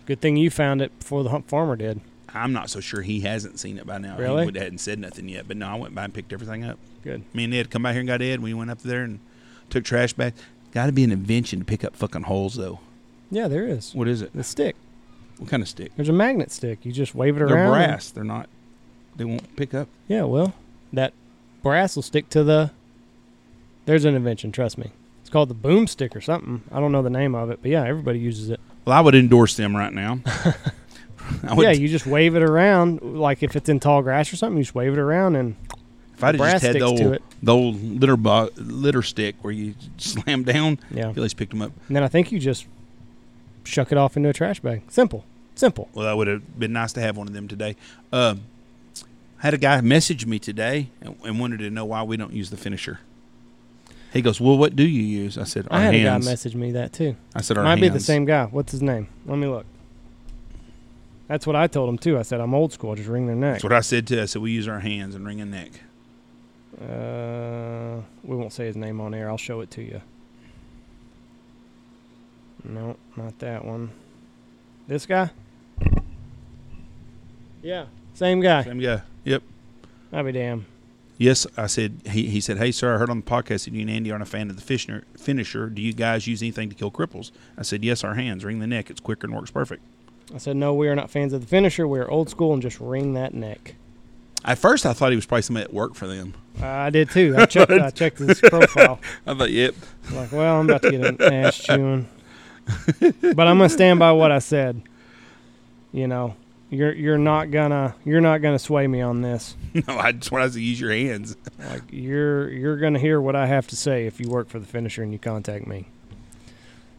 [0.07, 2.01] Good thing you found it before the hump farmer did.
[2.35, 4.17] I'm not so sure he hasn't seen it by now.
[4.17, 4.41] Really?
[4.43, 5.47] He would, hadn't said nothing yet.
[5.47, 6.79] But no, I went by and picked everything up.
[7.05, 7.23] Good.
[7.35, 8.41] Me and Ed come by here and got Ed.
[8.41, 9.21] We went up there and
[9.71, 10.41] took trash bags.
[10.73, 12.81] Got to be an invention to pick up fucking holes, though.
[13.31, 13.95] Yeah, there is.
[13.95, 14.33] What is it?
[14.35, 14.75] The stick.
[15.39, 15.93] What kind of stick?
[15.97, 16.85] There's a magnet stick.
[16.85, 17.51] You just wave it around.
[17.51, 17.81] They're around.
[17.83, 18.11] and- brass.
[18.11, 18.49] They're not.
[19.17, 19.89] They won't pick up.
[20.09, 20.55] Yeah, well,
[20.93, 21.13] that
[21.63, 22.71] brass will stick to the.
[23.85, 24.91] There's an invention, trust me.
[25.21, 26.63] It's called the boomstick or something.
[26.71, 28.61] I don't know the name of it, but yeah, everybody uses it.
[28.85, 30.21] Well, I would endorse them right now.
[31.57, 34.65] Yeah, you just wave it around, like if it's in tall grass or something, you
[34.65, 38.51] just wave it around and if brass just had the old, the old litter bo-
[38.57, 41.07] litter stick where you slam down, yeah.
[41.07, 41.73] I at least picked them up.
[41.89, 42.67] And then I think you just
[43.65, 44.83] shuck it off into a trash bag.
[44.89, 45.89] Simple, simple.
[45.95, 47.77] Well, that would have been nice to have one of them today.
[48.13, 48.43] Um,
[49.43, 52.51] had a guy message me today and, and wanted to know why we don't use
[52.51, 53.01] the finisher.
[54.13, 56.31] He goes, "Well, what do you use?" I said, "Our I had hands." a guy
[56.31, 57.17] message me that too.
[57.35, 58.45] I said, "Our Might be the same guy.
[58.45, 59.09] What's his name?
[59.27, 59.67] Let me look.
[61.27, 62.19] That's what I told him too.
[62.19, 62.95] I said I'm old school.
[62.95, 63.55] Just ring their neck.
[63.55, 64.21] That's what I said too.
[64.23, 65.73] I said we use our hands and wring a neck.
[66.81, 69.29] Uh, we won't say his name on air.
[69.29, 70.01] I'll show it to you.
[72.63, 73.91] No, not that one.
[74.87, 75.31] This guy?
[77.61, 78.63] Yeah, same guy.
[78.63, 79.03] Same guy.
[79.25, 79.43] Yep.
[80.13, 80.67] I'll be damn.
[81.19, 82.01] Yes, I said.
[82.11, 84.23] He, he said, "Hey, sir, I heard on the podcast that you and Andy aren't
[84.23, 85.05] a fan of the finisher.
[85.17, 85.69] Finisher.
[85.69, 88.67] Do you guys use anything to kill cripples?" I said, "Yes, our hands ring the
[88.67, 88.91] neck.
[88.91, 89.83] It's quicker and works perfect."
[90.35, 91.87] I said, no, we are not fans of the finisher.
[91.87, 93.75] We are old school and just wring that neck.
[94.45, 96.35] At first, I thought he was probably somebody at work for them.
[96.61, 97.35] I did too.
[97.37, 97.71] I checked.
[97.71, 98.99] I checked his profile.
[99.27, 99.75] I thought, "Yep."
[100.13, 102.09] Like, well, I'm about to get an ass chewing,
[103.01, 104.83] but I'm gonna stand by what I said.
[105.93, 106.35] You know,
[106.73, 109.57] you're you're not gonna you're not gonna sway me on this.
[109.75, 111.37] no, I just wanted to use your hands.
[111.59, 114.67] Like you're you're gonna hear what I have to say if you work for the
[114.67, 115.89] finisher and you contact me.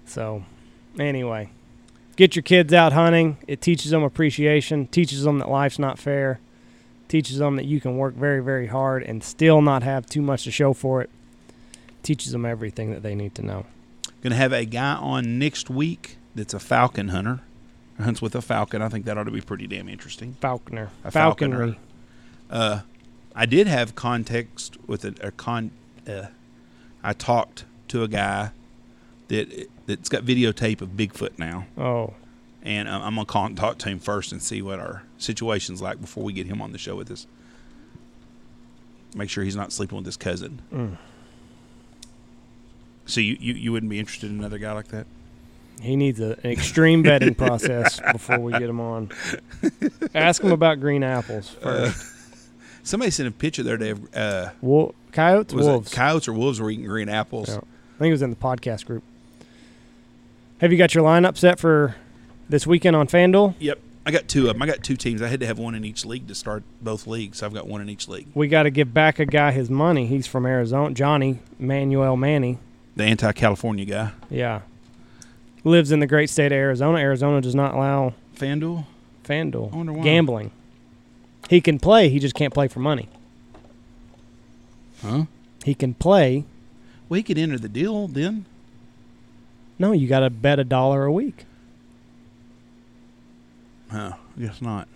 [0.05, 0.43] So,
[0.99, 1.49] anyway,
[2.15, 3.37] get your kids out hunting.
[3.47, 4.85] It teaches them appreciation.
[4.87, 6.39] Teaches them that life's not fair.
[7.07, 10.43] Teaches them that you can work very very hard and still not have too much
[10.43, 11.09] to show for it.
[12.03, 13.65] Teaches them everything that they need to know.
[14.21, 17.41] To have a guy on next week that's a falcon hunter.
[18.01, 18.81] Hunts with a falcon.
[18.81, 20.33] I think that ought to be pretty damn interesting.
[20.41, 21.73] Falconer, A falconry.
[21.73, 21.77] falconer.
[22.49, 22.79] Uh,
[23.35, 25.71] I did have context with a, a con.
[26.07, 26.27] Uh,
[27.03, 28.49] I talked to a guy
[29.27, 32.13] that that's got videotape of Bigfoot now, Oh,
[32.63, 35.81] and I'm, I'm gonna call and talk to him first and see what our situation's
[35.81, 37.27] like before we get him on the show with us.
[39.15, 40.61] Make sure he's not sleeping with his cousin.
[40.73, 40.97] Mm.
[43.05, 45.05] So you, you you wouldn't be interested in another guy like that?
[45.83, 49.11] He needs a, an extreme vetting process before we get him on.
[50.15, 52.11] Ask him about green apples first.
[52.83, 53.77] Somebody sent a picture there.
[53.77, 54.49] Day of uh,
[55.11, 55.91] coyotes, was wolves.
[55.91, 57.49] it coyotes or wolves were eating green apples?
[57.49, 57.57] Yeah.
[57.57, 59.03] I think it was in the podcast group.
[60.59, 61.95] Have you got your lineup set for
[62.49, 63.55] this weekend on FanDuel?
[63.59, 63.79] Yep.
[64.05, 64.61] I got two of them.
[64.61, 65.21] I got two teams.
[65.21, 67.37] I had to have one in each league to start both leagues.
[67.37, 68.27] So I've got one in each league.
[68.33, 70.07] We got to give back a guy his money.
[70.07, 70.93] He's from Arizona.
[70.93, 72.59] Johnny Manuel Manny.
[72.97, 74.11] The anti-California guy.
[74.29, 74.61] Yeah.
[75.63, 76.97] Lives in the great state of Arizona.
[76.97, 78.85] Arizona does not allow FanDuel.
[79.23, 80.03] FanDuel I wonder why.
[80.03, 80.51] gambling.
[81.49, 83.07] He can play, he just can't play for money.
[85.01, 85.25] Huh?
[85.63, 86.45] He can play.
[87.07, 88.45] Well, he could enter the deal then.
[89.79, 91.45] No, you got to bet a dollar a week.
[93.91, 94.13] Huh?
[94.37, 94.87] I guess not.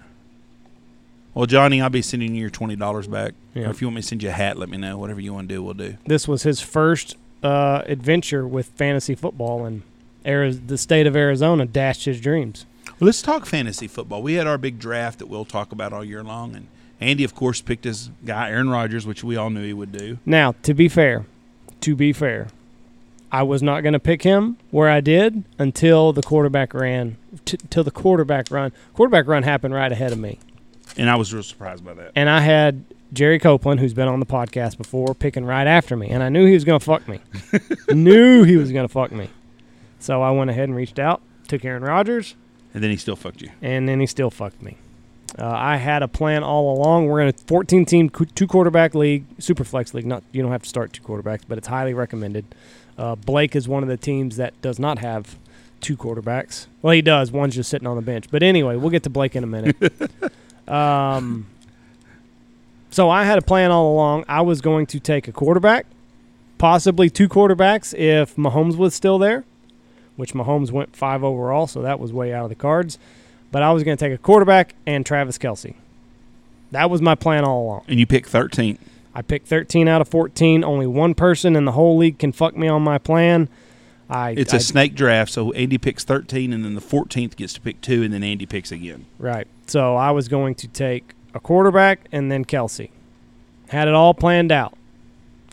[1.34, 3.34] Well, Johnny, I'll be sending you your twenty dollars back.
[3.54, 3.68] Yeah.
[3.68, 4.98] Or if you want me to send you a hat, let me know.
[4.98, 5.98] Whatever you want to do, we'll do.
[6.08, 9.84] This was his first uh, adventure with fantasy football, and
[10.28, 12.66] Ari- the state of Arizona dashed his dreams.
[13.00, 14.22] Well, let's talk fantasy football.
[14.22, 16.68] We had our big draft that we'll talk about all year long, and
[17.00, 20.18] Andy, of course, picked his guy Aaron Rodgers, which we all knew he would do.
[20.26, 21.26] Now, to be fair,
[21.82, 22.48] to be fair,
[23.32, 27.58] I was not going to pick him where I did until the quarterback ran, t-
[27.70, 28.72] till the quarterback run.
[28.94, 30.40] Quarterback run happened right ahead of me,
[30.98, 32.14] And I was real surprised by that.
[32.16, 36.08] and I had Jerry Copeland, who's been on the podcast before, picking right after me,
[36.10, 37.20] and I knew he was going to fuck me.
[37.94, 39.30] knew he was going to fuck me.
[40.00, 42.36] So I went ahead and reached out, took Aaron Rodgers,
[42.74, 43.50] And then he still fucked you.
[43.62, 44.78] and then he still fucked me.
[45.38, 47.08] Uh, I had a plan all along.
[47.08, 50.06] We're in a 14 team, two quarterback league, super flex league.
[50.06, 52.46] Not you don't have to start two quarterbacks, but it's highly recommended.
[52.98, 55.38] Uh, Blake is one of the teams that does not have
[55.82, 56.68] two quarterbacks.
[56.82, 57.32] Well, he does.
[57.32, 58.26] One's just sitting on the bench.
[58.32, 59.76] But anyway, we'll get to Blake in a minute.
[60.68, 61.46] um,
[62.90, 64.26] so I had a plan all along.
[64.28, 65.86] I was going to take a quarterback,
[66.58, 69.44] possibly two quarterbacks if Mahomes was still there,
[70.18, 73.00] which Mahomes went five overall, so that was way out of the cards.
[73.52, 75.76] But I was going to take a quarterback and Travis Kelce.
[76.72, 77.86] That was my plan all along.
[77.88, 78.78] And you picked 13.
[79.16, 80.64] I picked 13 out of 14.
[80.64, 83.48] Only one person in the whole league can fuck me on my plan.
[84.10, 87.54] I It's a a snake draft, so Andy picks 13, and then the 14th gets
[87.54, 89.06] to pick two, and then Andy picks again.
[89.18, 89.48] Right.
[89.66, 92.90] So I was going to take a quarterback and then Kelce.
[93.70, 94.78] Had it all planned out.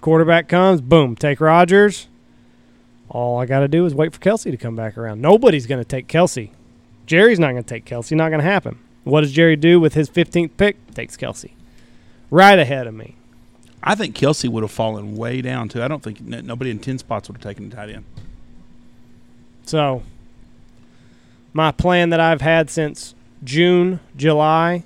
[0.01, 2.09] Quarterback comes, boom, take Rodgers.
[3.09, 5.21] All I got to do is wait for Kelce to come back around.
[5.21, 6.51] Nobody's going to take Kelce.
[7.07, 8.17] Jerry's not going to take Kelce.
[8.17, 8.79] Not going to happen.
[9.05, 10.95] What does Jerry do with his 15th pick?
[10.95, 11.51] Takes Kelce.
[12.31, 13.17] Right ahead of me.
[13.83, 15.83] I think Kelce would have fallen way down, too.
[15.83, 18.05] I don't think nobody in 10 spots would have taken a tight end.
[19.67, 20.03] So,
[21.53, 24.85] my plan that I've had since June, July,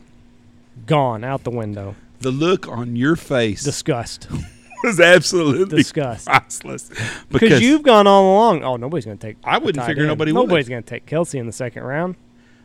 [0.86, 1.94] gone out the window.
[2.20, 4.28] The look on your face Disgust.
[4.84, 6.26] was absolutely Disgust.
[6.26, 6.90] priceless.
[7.30, 8.64] Because you've gone all along.
[8.64, 9.36] Oh, nobody's going to take.
[9.44, 10.08] I wouldn't figure end.
[10.08, 10.32] nobody.
[10.32, 12.16] Nobody's going to take Kelce in the second round.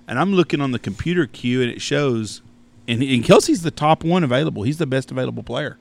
[0.07, 2.41] And I'm looking on the computer queue, and it shows,
[2.87, 4.63] and, and Kelce's the top one available.
[4.63, 5.77] He's the best available player.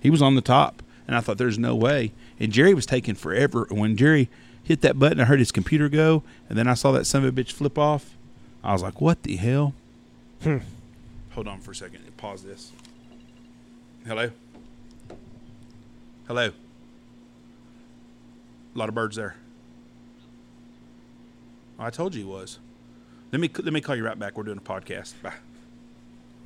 [0.00, 2.12] He was on the top, and I thought there's no way.
[2.38, 3.66] And Jerry was taking forever.
[3.70, 4.28] And when Jerry
[4.62, 7.36] hit that button, I heard his computer go, and then I saw that son of
[7.36, 8.14] a bitch flip off.
[8.62, 9.74] I was like, "What the hell?"
[10.42, 10.58] Hmm.
[11.32, 12.00] Hold on for a second.
[12.16, 12.72] Pause this.
[14.06, 14.30] Hello.
[16.26, 16.50] Hello.
[18.74, 19.36] A lot of birds there.
[21.78, 22.58] I told you he was.
[23.30, 24.36] Let me let me call you right back.
[24.36, 25.14] We're doing a podcast.
[25.22, 25.34] Bye.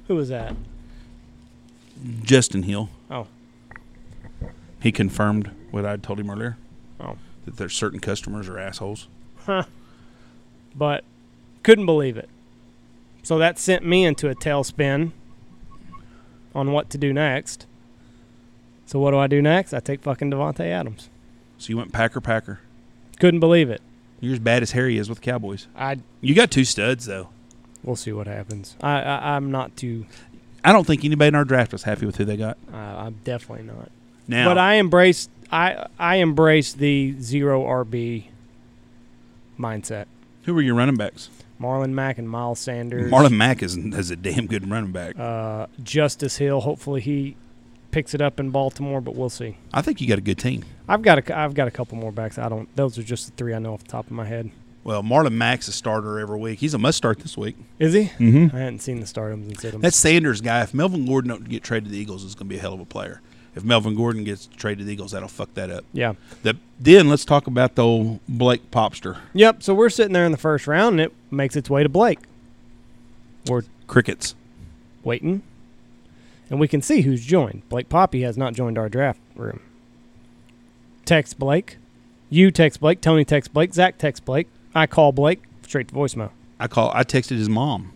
[0.08, 0.54] Who was that?
[2.22, 2.90] Justin Hill.
[3.10, 3.26] Oh.
[4.82, 6.58] He confirmed what I told him earlier.
[6.98, 7.16] Oh.
[7.46, 9.08] That there's certain customers are assholes.
[9.46, 9.64] Huh.
[10.74, 11.04] But
[11.62, 12.28] couldn't believe it.
[13.22, 15.12] So that sent me into a tailspin
[16.54, 17.66] on what to do next.
[18.90, 19.72] So what do I do next?
[19.72, 21.10] I take fucking Davante Adams.
[21.58, 22.58] So you went Packer Packer.
[23.20, 23.80] Couldn't believe it.
[24.18, 25.68] You're as bad as Harry is with Cowboys.
[25.76, 27.28] I You got two studs though.
[27.84, 28.74] we'll see what happens.
[28.80, 30.06] I, I I'm not too.
[30.64, 32.58] I don't think anybody in our draft was happy with who they got.
[32.72, 33.92] Uh, I'm definitely not.
[34.26, 38.24] Now, But I embrace I I embrace the zero RB
[39.56, 40.06] mindset.
[40.46, 41.30] who were your running backs?
[41.60, 43.08] Marlon Mack and Miles Sanders.
[43.12, 45.16] Marlon Mack is, is a damn good running back.
[45.16, 46.62] Uh, Justice Hill.
[46.62, 47.36] Hopefully he
[47.90, 49.56] picks it up in Baltimore, but we'll see.
[49.72, 50.64] I think you got a good team.
[50.88, 52.38] I've got a, I've got a couple more backs.
[52.38, 52.74] I don't.
[52.76, 54.50] Those are just the three I know off the top of my head.
[54.82, 56.58] Well, Marlon Mack's a starter every week.
[56.58, 57.54] He's a must start this week.
[57.78, 58.04] Is he?
[58.18, 58.56] Mm-hmm.
[58.56, 59.82] I hadn't seen the startums and sit 'ems.
[59.82, 62.54] That Sanders guy, if Melvin Gordon don't get traded to the Eagles, is going to
[62.54, 63.20] be a hell of a player.
[63.54, 65.84] If Melvin Gordon gets traded to the Eagles, that'll fuck that up.
[65.92, 66.14] yeah.
[66.44, 69.18] The, then let's talk about the old Blake Popster.
[69.34, 69.62] Yep.
[69.64, 72.20] So we're sitting there in the first round, and it makes its way to Blake.
[73.46, 74.34] We're Crickets.
[75.02, 75.42] waiting,
[76.50, 77.66] and we can see who's joined.
[77.68, 79.60] Blake Poppy has not joined our draft room.
[81.04, 81.78] Text Blake.
[82.28, 83.00] You text Blake.
[83.00, 83.72] Tony text Blake.
[83.72, 84.48] Zach text Blake.
[84.74, 86.30] I call Blake straight to voicemail.
[86.58, 86.90] I call.
[86.94, 87.92] I texted his mom.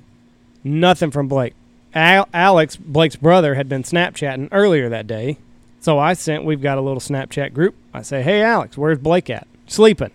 [0.62, 1.54] Nothing from Blake.
[1.94, 5.38] Al- Alex, Blake's brother, had been Snapchatting earlier that day.
[5.80, 7.74] So I sent, we've got a little Snapchat group.
[7.92, 9.46] I say, hey, Alex, where's Blake at?
[9.66, 10.10] Sleeping.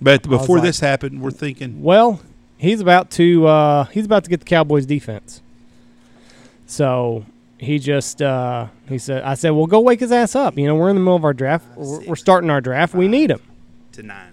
[0.00, 2.20] But before like- this happened, we're thinking Well,
[2.58, 5.40] he's about to uh, he's about to get the Cowboys defense.
[6.66, 7.24] So
[7.58, 10.56] he just uh, he said I said, well, go wake his ass up.
[10.56, 11.66] You know, we're in the middle of our draft.
[11.76, 12.94] We're, we're starting our draft.
[12.94, 13.40] We need him.
[13.92, 14.32] to nine.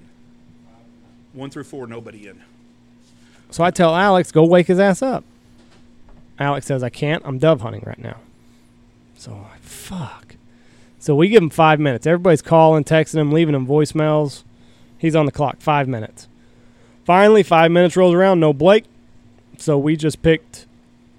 [1.33, 2.41] One through four, nobody in.
[3.51, 5.23] So I tell Alex, go wake his ass up.
[6.39, 7.21] Alex says, I can't.
[7.25, 8.17] I'm dove hunting right now.
[9.15, 10.35] So I'm like, fuck.
[10.97, 12.07] So we give him five minutes.
[12.07, 14.43] Everybody's calling, texting him, leaving him voicemails.
[14.97, 15.59] He's on the clock.
[15.59, 16.27] Five minutes.
[17.05, 18.39] Finally, five minutes rolls around.
[18.39, 18.85] No Blake.
[19.57, 20.65] So we just picked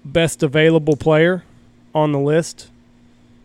[0.03, 1.43] best available player
[1.93, 2.69] on the list.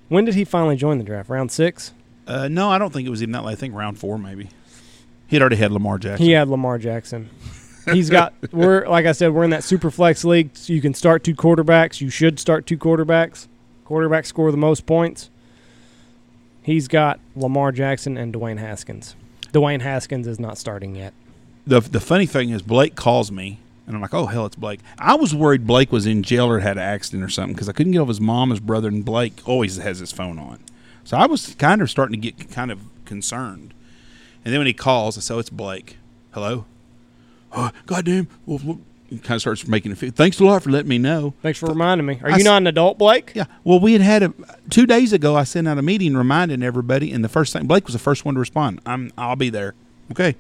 [0.08, 1.28] When did he finally join the draft?
[1.28, 1.92] Round six?
[2.26, 3.52] Uh, no, I don't think it was even that late.
[3.52, 4.50] I think round four, maybe.
[5.28, 6.24] He'd already had Lamar Jackson.
[6.24, 7.28] He had Lamar Jackson.
[7.92, 10.50] He's got we're like I said, we're in that super flex league.
[10.54, 12.00] So you can start two quarterbacks.
[12.00, 13.46] You should start two quarterbacks.
[13.86, 15.30] Quarterbacks score the most points.
[16.62, 19.14] He's got Lamar Jackson and Dwayne Haskins.
[19.52, 21.12] Dwayne Haskins is not starting yet.
[21.66, 24.80] the the funny thing is Blake calls me and I'm like, oh hell, it's Blake.
[24.98, 27.72] I was worried Blake was in jail or had an accident or something because I
[27.72, 30.58] couldn't get over his mom, his brother, and Blake always has his phone on.
[31.04, 33.72] So I was kind of starting to get kind of concerned.
[34.44, 35.98] And then when he calls, I say, oh, it's Blake.
[36.32, 36.64] Hello.
[37.52, 38.28] Oh, goddamn.
[38.44, 38.80] Well,
[39.22, 41.34] kind of starts making a feel- Thanks a lot for letting me know.
[41.42, 42.18] Thanks for reminding me.
[42.22, 43.32] Are I you not an adult, Blake?
[43.34, 43.44] Yeah.
[43.62, 44.34] Well, we had had a
[44.68, 45.36] two days ago.
[45.36, 48.24] I sent out a meeting reminding everybody, and the first thing Blake was the first
[48.24, 48.80] one to respond.
[48.84, 49.12] I'm.
[49.16, 49.74] I'll be there.
[50.10, 50.34] Okay.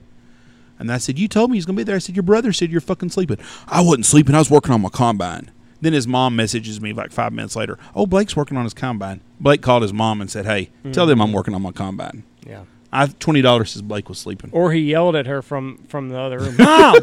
[0.78, 2.70] And I said, "You told me he's gonna be there." I said, "Your brother said
[2.70, 4.34] you're fucking sleeping." I wasn't sleeping.
[4.34, 5.50] I was working on my combine.
[5.80, 7.78] Then his mom messages me like five minutes later.
[7.94, 9.20] Oh, Blake's working on his combine.
[9.40, 11.08] Blake called his mom and said, "Hey, tell mm-hmm.
[11.08, 12.62] them I'm working on my combine." Yeah.
[12.92, 14.50] I twenty dollars says Blake was sleeping.
[14.52, 16.56] Or he yelled at her from from the other room.
[16.58, 16.96] Mom,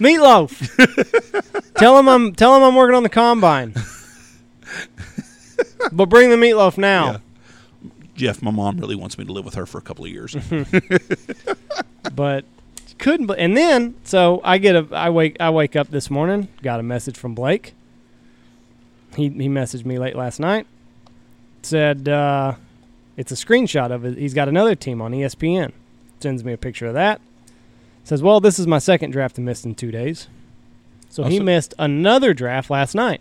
[0.00, 0.54] meatloaf.
[1.74, 3.74] tell him I'm tell him I'm working on the combine.
[5.92, 7.12] but bring the meatloaf now.
[7.12, 7.18] Yeah.
[8.14, 10.34] Jeff, my mom really wants me to live with her for a couple of years.
[12.14, 12.44] but
[12.98, 13.30] couldn't.
[13.30, 16.82] And then, so I get a, I wake, I wake up this morning, got a
[16.82, 17.74] message from Blake.
[19.16, 20.66] He he messaged me late last night.
[21.62, 22.54] Said uh,
[23.16, 24.18] it's a screenshot of it.
[24.18, 25.72] He's got another team on ESPN.
[26.20, 27.20] Sends me a picture of that.
[28.04, 30.28] Says, well, this is my second draft I missed in two days.
[31.10, 33.20] So he missed another draft last night.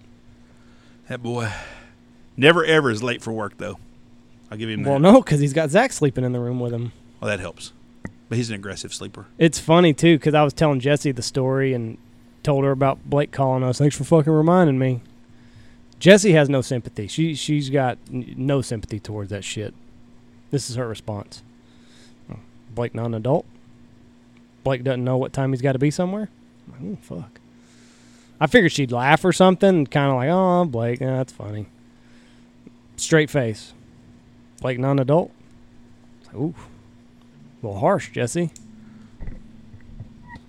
[1.08, 1.52] that boy,
[2.36, 3.80] never ever is late for work though.
[4.52, 4.90] I'll give him that.
[4.90, 6.92] Well, no, because he's got Zach sleeping in the room with him.
[7.20, 7.72] Well, that helps.
[8.30, 9.28] But he's an aggressive sleeper.
[9.38, 11.98] It's funny too because I was telling Jesse the story and
[12.44, 13.78] told her about Blake calling us.
[13.78, 15.02] Thanks for fucking reminding me.
[16.00, 17.08] Jesse has no sympathy.
[17.08, 19.74] She she's got no sympathy towards that shit.
[20.52, 21.42] This is her response.
[22.74, 23.46] Blake not an adult.
[24.64, 26.30] Blake doesn't know what time he's got to be somewhere.
[26.68, 27.40] Like, oh fuck.
[28.40, 31.68] I figured she'd laugh or something, kind of like, oh Blake, yeah, that's funny.
[32.98, 33.74] Straight face.
[34.62, 35.32] Blake non adult.
[36.36, 36.54] Ooh.
[37.62, 38.52] A little harsh, Jesse.
[39.22, 39.28] A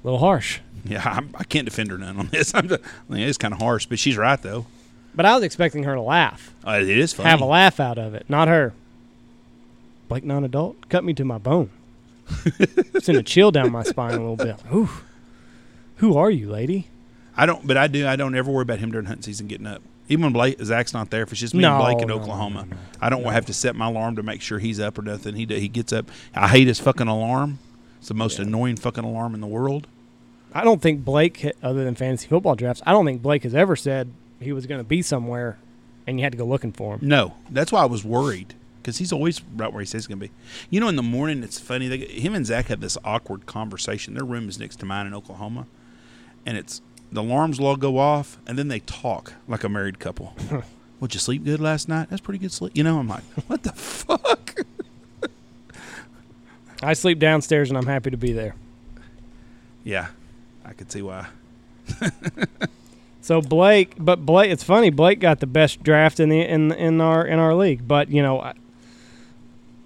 [0.04, 0.60] little harsh.
[0.84, 2.54] Yeah, I'm, I can't defend her none on this.
[2.54, 4.66] I'm just, I mean, it's kind of harsh, but she's right though.
[5.14, 7.28] But I was expecting her to laugh, Uh, it is funny.
[7.30, 8.72] have a laugh out of it, not her.
[10.08, 11.70] Blake, non adult, cut me to my bone.
[13.00, 14.56] Send a chill down my spine a little bit.
[14.72, 14.88] Ooh.
[15.96, 16.88] Who are you, lady?
[17.36, 18.06] I don't, but I do.
[18.06, 19.82] I don't ever worry about him during hunting season getting up.
[20.08, 22.14] Even when Blake Zach's not there, if it's just me No, and Blake in no,
[22.20, 22.76] Oklahoma, no.
[23.00, 25.34] I don't have to set my alarm to make sure he's up or nothing.
[25.34, 26.10] He he gets up.
[26.34, 27.58] I hate his fucking alarm.
[27.98, 28.44] It's the most Yeah.
[28.46, 29.86] annoying fucking alarm in the world.
[30.54, 33.76] I don't think Blake, other than fantasy football drafts, I don't think Blake has ever
[33.76, 35.58] said he was going to be somewhere,
[36.06, 37.00] and you had to go looking for him.
[37.02, 40.20] No, that's why I was worried because he's always right where he says he's going
[40.20, 40.32] to be.
[40.70, 41.86] You know, in the morning, it's funny.
[41.88, 44.14] They, him and Zach have this awkward conversation.
[44.14, 45.66] Their room is next to mine in Oklahoma,
[46.46, 46.80] and it's
[47.12, 50.34] the alarms will all go off, and then they talk like a married couple.
[51.00, 52.08] Would you sleep good last night?
[52.10, 52.72] That's pretty good sleep.
[52.76, 54.54] You know, I'm like, what the fuck?
[56.82, 58.54] I sleep downstairs, and I'm happy to be there.
[59.84, 60.08] yeah,
[60.64, 61.26] I could see why.
[63.28, 64.88] So Blake, but Blake, it's funny.
[64.88, 68.22] Blake got the best draft in the in in our in our league, but you
[68.22, 68.54] know, I,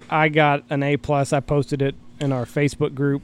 [0.09, 1.33] I got an A plus.
[1.33, 3.21] I posted it in our Facebook group.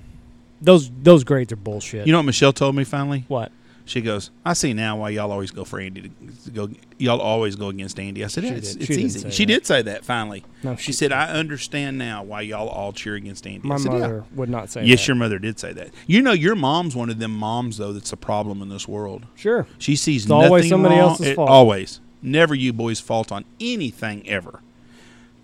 [0.60, 2.04] Those those grades are bullshit.
[2.04, 3.26] You know what Michelle told me finally?
[3.28, 3.52] what?
[3.88, 6.10] She goes, I see now why y'all always go for Andy
[6.44, 6.68] to, go.
[6.98, 8.22] Y'all always go against Andy.
[8.22, 8.82] I said, yeah, it's, did.
[8.82, 9.30] it's She easy.
[9.30, 9.52] She that.
[9.54, 10.44] did say that finally.
[10.62, 13.66] No, She said, I understand now why y'all all cheer against Andy.
[13.66, 13.98] My said, yeah.
[13.98, 14.80] mother would not say.
[14.82, 14.86] That.
[14.86, 15.08] Yes, that.
[15.08, 15.90] your mother did say that.
[16.06, 19.24] You know, your mom's one of them moms though that's a problem in this world.
[19.34, 19.66] Sure.
[19.78, 21.48] She sees It's always somebody wrong- else's it- fault.
[21.48, 24.60] Always, never you boys' fault on anything ever.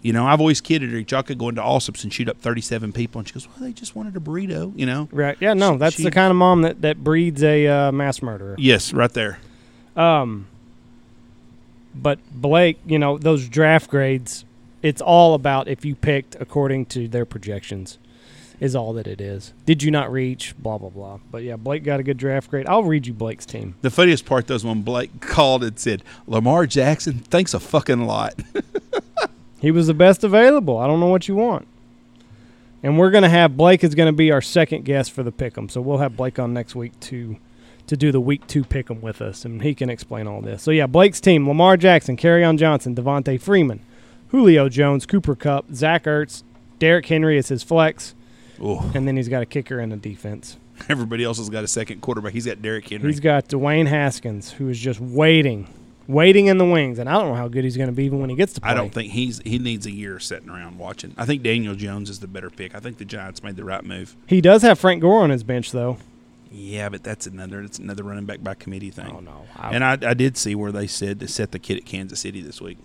[0.04, 0.98] You know, I've always kidded her.
[0.98, 3.72] Y'all could go into Allsup's and shoot up thirty-seven people, and she goes, "Well, they
[3.72, 5.08] just wanted a burrito." You know.
[5.10, 5.34] Right.
[5.40, 5.54] Yeah.
[5.54, 8.54] No, that's she- the kind of mom that that breeds a uh, mass murderer.
[8.58, 9.38] Yes, right there.
[9.96, 10.46] Um.
[11.94, 14.44] But Blake, you know those draft grades.
[14.82, 17.96] It's all about if you picked according to their projections,
[18.60, 19.54] is all that it is.
[19.64, 20.54] Did you not reach?
[20.58, 21.20] Blah blah blah.
[21.30, 22.66] But yeah, Blake got a good draft grade.
[22.68, 23.76] I'll read you Blake's team.
[23.80, 28.04] The funniest part though is when Blake called and said, "Lamar Jackson, thanks a fucking
[28.06, 28.34] lot."
[29.64, 30.78] He was the best available.
[30.78, 31.66] I don't know what you want.
[32.82, 35.70] And we're gonna have Blake is gonna be our second guest for the pick'em.
[35.70, 37.36] So we'll have Blake on next week to
[37.86, 40.62] to do the week two pick'em with us, and he can explain all this.
[40.62, 43.80] So yeah, Blake's team: Lamar Jackson, on Johnson, Devonta Freeman,
[44.28, 46.42] Julio Jones, Cooper Kupp, Zach Ertz,
[46.78, 48.14] Derrick Henry is his flex,
[48.60, 50.58] oh, and then he's got a kicker and a defense.
[50.88, 52.32] everybody else has got a second quarterback.
[52.32, 53.08] He's got Derrick Henry.
[53.08, 55.68] He's got Dwayne Haskins, who is just waiting,
[56.06, 58.20] waiting in the wings, and I don't know how good he's going to be even
[58.20, 58.70] when he gets to play.
[58.70, 61.14] I don't think he's he needs a year sitting around watching.
[61.16, 62.74] I think Daniel Jones is the better pick.
[62.74, 64.16] I think the Giants made the right move.
[64.26, 65.98] he does have Frank Gore on his bench though.
[66.50, 69.12] Yeah, but that's another it's another running back by committee thing.
[69.16, 71.78] Oh no, I, And I, I did see where they said to set the kid
[71.78, 72.78] at Kansas City this week.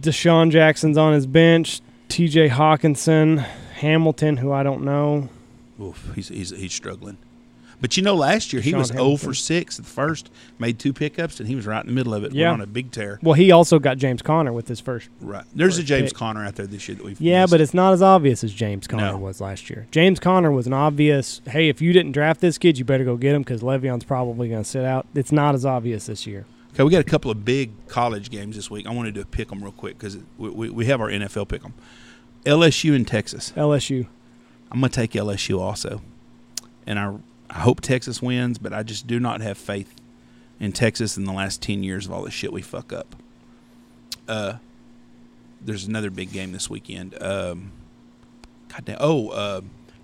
[0.00, 1.80] DeSean Jackson's on his bench.
[2.08, 2.48] T.J.
[2.48, 3.38] Hockenson,
[3.74, 5.28] Hamilton, who I don't know.
[5.80, 7.16] Oof, he's he's he's struggling.
[7.80, 10.78] But you know, last year he Sean was 0 for 6 at the first, made
[10.78, 12.32] two pickups, and he was right in the middle of it.
[12.32, 12.52] Yeah.
[12.52, 13.18] On a big tear.
[13.22, 15.08] Well, he also got James Conner with his first.
[15.20, 15.44] Right.
[15.54, 16.18] There's a James pick.
[16.18, 17.50] Conner out there this year that we've Yeah, missed.
[17.52, 19.16] but it's not as obvious as James Conner No.
[19.18, 19.86] was last year.
[19.90, 21.40] James Conner was an obvious.
[21.48, 24.48] Hey, if you didn't draft this kid, you better go get him because Le'Veon's probably
[24.50, 25.06] going to sit out.
[25.14, 26.44] It's not as obvious this year.
[26.74, 28.86] Okay, we got a couple of big college games this week.
[28.86, 31.62] I wanted to pick them real quick because we, we, we have our NFL pick
[31.62, 31.74] them.
[32.44, 33.52] LSU and Texas.
[33.56, 34.06] LSU.
[34.70, 36.00] I'm going to take LSU also.
[36.86, 37.14] And I,
[37.50, 39.94] I hope Texas wins, but I just do not have faith
[40.60, 43.16] in Texas in the last 10 years of all the shit we fuck up.
[44.28, 44.54] Uh,
[45.60, 47.20] there's another big game this weekend.
[47.20, 47.72] Um,
[48.68, 49.60] God damn, oh, uh,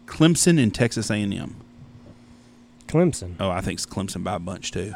[0.07, 1.57] Clemson and Texas A&M.
[2.89, 3.35] Clemson.
[3.39, 4.95] Oh, I think it's Clemson by a bunch too.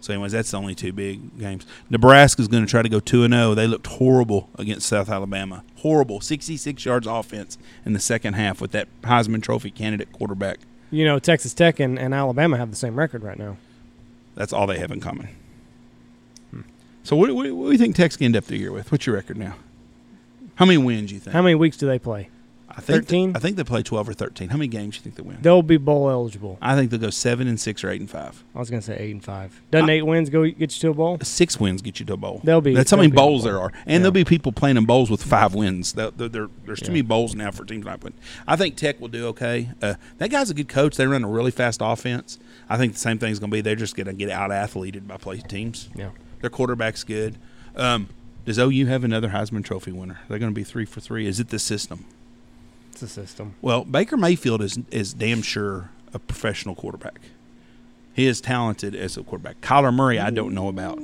[0.00, 1.66] So, anyways, that's the only two big games.
[1.90, 3.54] Nebraska's going to try to go two and zero.
[3.54, 5.64] They looked horrible against South Alabama.
[5.78, 10.60] Horrible, sixty-six yards offense in the second half with that Heisman Trophy candidate quarterback.
[10.90, 13.56] You know, Texas Tech and, and Alabama have the same record right now.
[14.34, 15.28] That's all they have in common.
[17.02, 18.90] So, what, what, what do you think Tech's going to end up the year with?
[18.90, 19.54] What's your record now?
[20.56, 21.32] How many wins do you think?
[21.32, 22.30] How many weeks do they play?
[22.76, 23.32] I think 13?
[23.34, 24.50] I think they play twelve or thirteen.
[24.50, 25.38] How many games do you think they win?
[25.40, 26.58] They'll be bowl eligible.
[26.60, 28.44] I think they'll go seven and six or eight and five.
[28.54, 29.58] I was going to say eight and five.
[29.70, 31.18] Doesn't I- eight wins go get you to a bowl?
[31.22, 32.42] Six wins get you to a bowl.
[32.44, 33.50] They'll be- That's how many be in a bowls bowl.
[33.52, 33.98] there are, and Yeah.
[34.00, 35.94] there'll be people playing in bowls with five wins.
[35.94, 36.90] There- there- there- there's too Yeah.
[36.92, 38.18] many bowls now for teams not winning.
[38.46, 39.70] I think Tech will do okay.
[39.80, 40.96] Uh, that guy's a good coach.
[40.96, 42.38] They run a really fast offense.
[42.68, 43.62] I think the same thing's going to be.
[43.62, 45.88] They're just going to get out athleted by play teams.
[45.96, 46.10] Yeah.
[46.42, 47.36] Their quarterback's good.
[47.74, 48.08] Um,
[48.44, 50.18] does OU have another Heisman Trophy winner?
[50.28, 51.26] They're going to be three for three.
[51.26, 52.04] Is it the system?
[52.96, 53.56] It's a system.
[53.60, 57.20] Well, Baker Mayfield is is damn sure a professional quarterback.
[58.14, 59.60] He is talented as a quarterback.
[59.60, 60.96] Kyler Murray, I don't know about,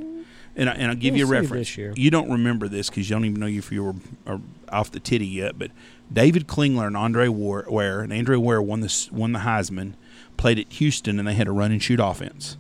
[0.57, 1.77] and I, and I'll give We'll you a reference.
[1.77, 3.95] You don't remember this because you don't even know if you were
[4.27, 4.41] are
[4.71, 5.59] off the titty yet.
[5.59, 5.71] But
[6.11, 9.93] David Klingler and Andre War- Ware and Andre Ware won this won the Heisman,
[10.39, 12.57] played at Houston, and they had a run and shoot offense,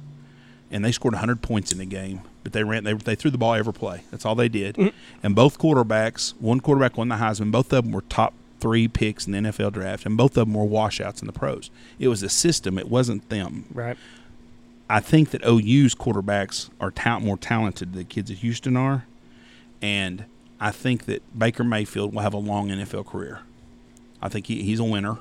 [0.70, 2.20] and they scored 100 points in the game.
[2.42, 4.02] But they ran they, they threw the ball every play.
[4.10, 4.74] That's all they did.
[4.74, 4.92] Mm.
[5.22, 7.50] And both quarterbacks, one quarterback won the Heisman.
[7.50, 10.54] Both of them were top three picks in the NFL draft, and both of them
[10.54, 11.68] were washouts in the pros.
[11.98, 12.78] It was a system.
[12.78, 13.64] It wasn't them.
[13.74, 13.98] Right.
[14.88, 19.04] I think that OU's quarterbacks are ta- more talented than the kids at Houston are,
[19.82, 20.24] and
[20.60, 23.40] I think that Baker Mayfield will have a long NFL career.
[24.22, 25.18] I think he, he's a winner.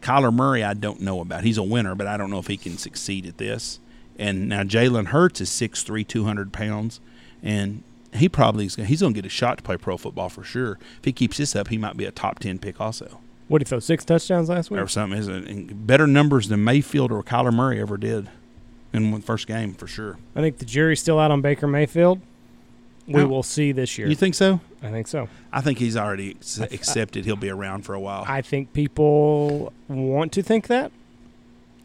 [0.00, 1.42] Kyler Murray, I don't know about.
[1.42, 3.80] He's a winner, but I don't know if he can succeed at this.
[4.16, 7.00] And now Jalen Hurts is 6'3", 200 pounds,
[7.42, 7.82] and
[8.14, 10.78] he probably is, he's going to get a shot to play pro football for sure.
[10.98, 13.68] If he keeps this up, he might be a top ten pick also, What did
[13.68, 13.78] he throw?
[13.80, 14.80] Six touchdowns last week.
[14.80, 15.18] or something.
[15.18, 15.86] Isn't it?
[15.86, 18.28] better numbers than Mayfield or Kyler Murray ever did
[18.92, 20.18] in one first game for sure.
[20.34, 22.20] I think the jury's still out on Baker Mayfield.
[23.06, 24.06] We will see this year.
[24.06, 24.60] You think so?
[24.84, 25.28] I think so.
[25.52, 28.24] I think he's already ex- accepted he'll be around for a while.
[28.28, 30.92] I think people want to think that.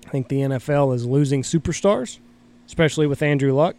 [0.06, 2.20] I think the NFL is losing superstars,
[2.68, 3.76] especially with Andrew Luck.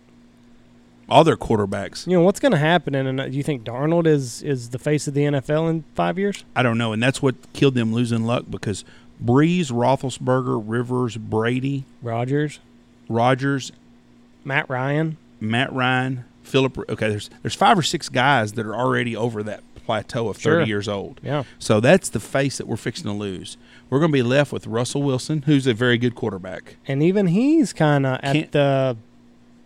[1.08, 2.06] All their quarterbacks.
[2.06, 5.06] You know what's going to happen, and do you think Darnold is is the face
[5.06, 6.44] of the NFL in five years?
[6.56, 8.84] I don't know, and that's what killed them losing luck because
[9.24, 12.58] Brees, Roethlisberger, Rivers, Brady, Rodgers,
[13.08, 13.72] Rodgers,
[14.44, 15.16] Matt Ryan.
[15.40, 16.76] Matt Ryan, Philip.
[16.88, 20.62] Okay, there's there's five or six guys that are already over that plateau of thirty
[20.62, 20.66] Sure.
[20.66, 21.20] years old.
[21.22, 23.56] Yeah, So that's the face that we're fixing to lose.
[23.88, 26.74] We're going to be left with Russell Wilson, who's a very good quarterback.
[26.88, 28.96] and even he's kind of at the.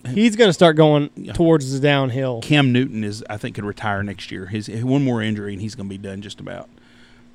[0.08, 2.40] He's going to start going towards the downhill.
[2.42, 4.46] Cam Newton is, I think, could retire next year.
[4.46, 6.68] His one more injury and he's going to be done just about.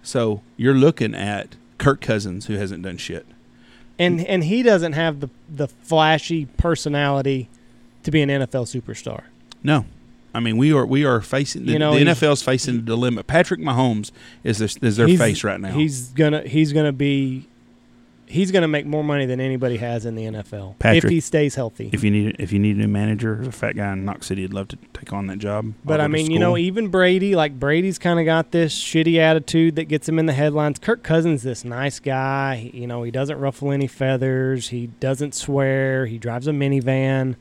[0.04, 3.26] So you're looking at Kirk Cousins, who hasn't done shit.
[4.00, 7.50] and and he doesn't have the the flashy personality
[8.04, 9.24] to be an NFL superstar.
[9.64, 9.86] No,
[10.34, 13.24] I mean we are we are facing the, You know, the NFL's facing the dilemma.
[13.24, 14.12] Patrick Mahomes
[14.44, 15.72] is their, is their face right now.
[15.72, 17.48] He's gonna he's gonna be
[18.28, 21.90] he's gonna make more money than anybody has in the NFL if he stays healthy.
[21.94, 24.42] if you need if you need a new manager, a fat guy in Knox City,
[24.44, 25.74] would love to take on that job.
[25.84, 29.18] But I to mean, you know, even Brady, like Brady's kind of got this shitty
[29.18, 30.80] attitude that gets him in the headlines.
[30.80, 32.56] Kirk Cousins, this nice guy.
[32.56, 34.70] He- You know, he doesn't ruffle any feathers.
[34.70, 36.06] He doesn't swear.
[36.06, 37.36] He drives a minivan.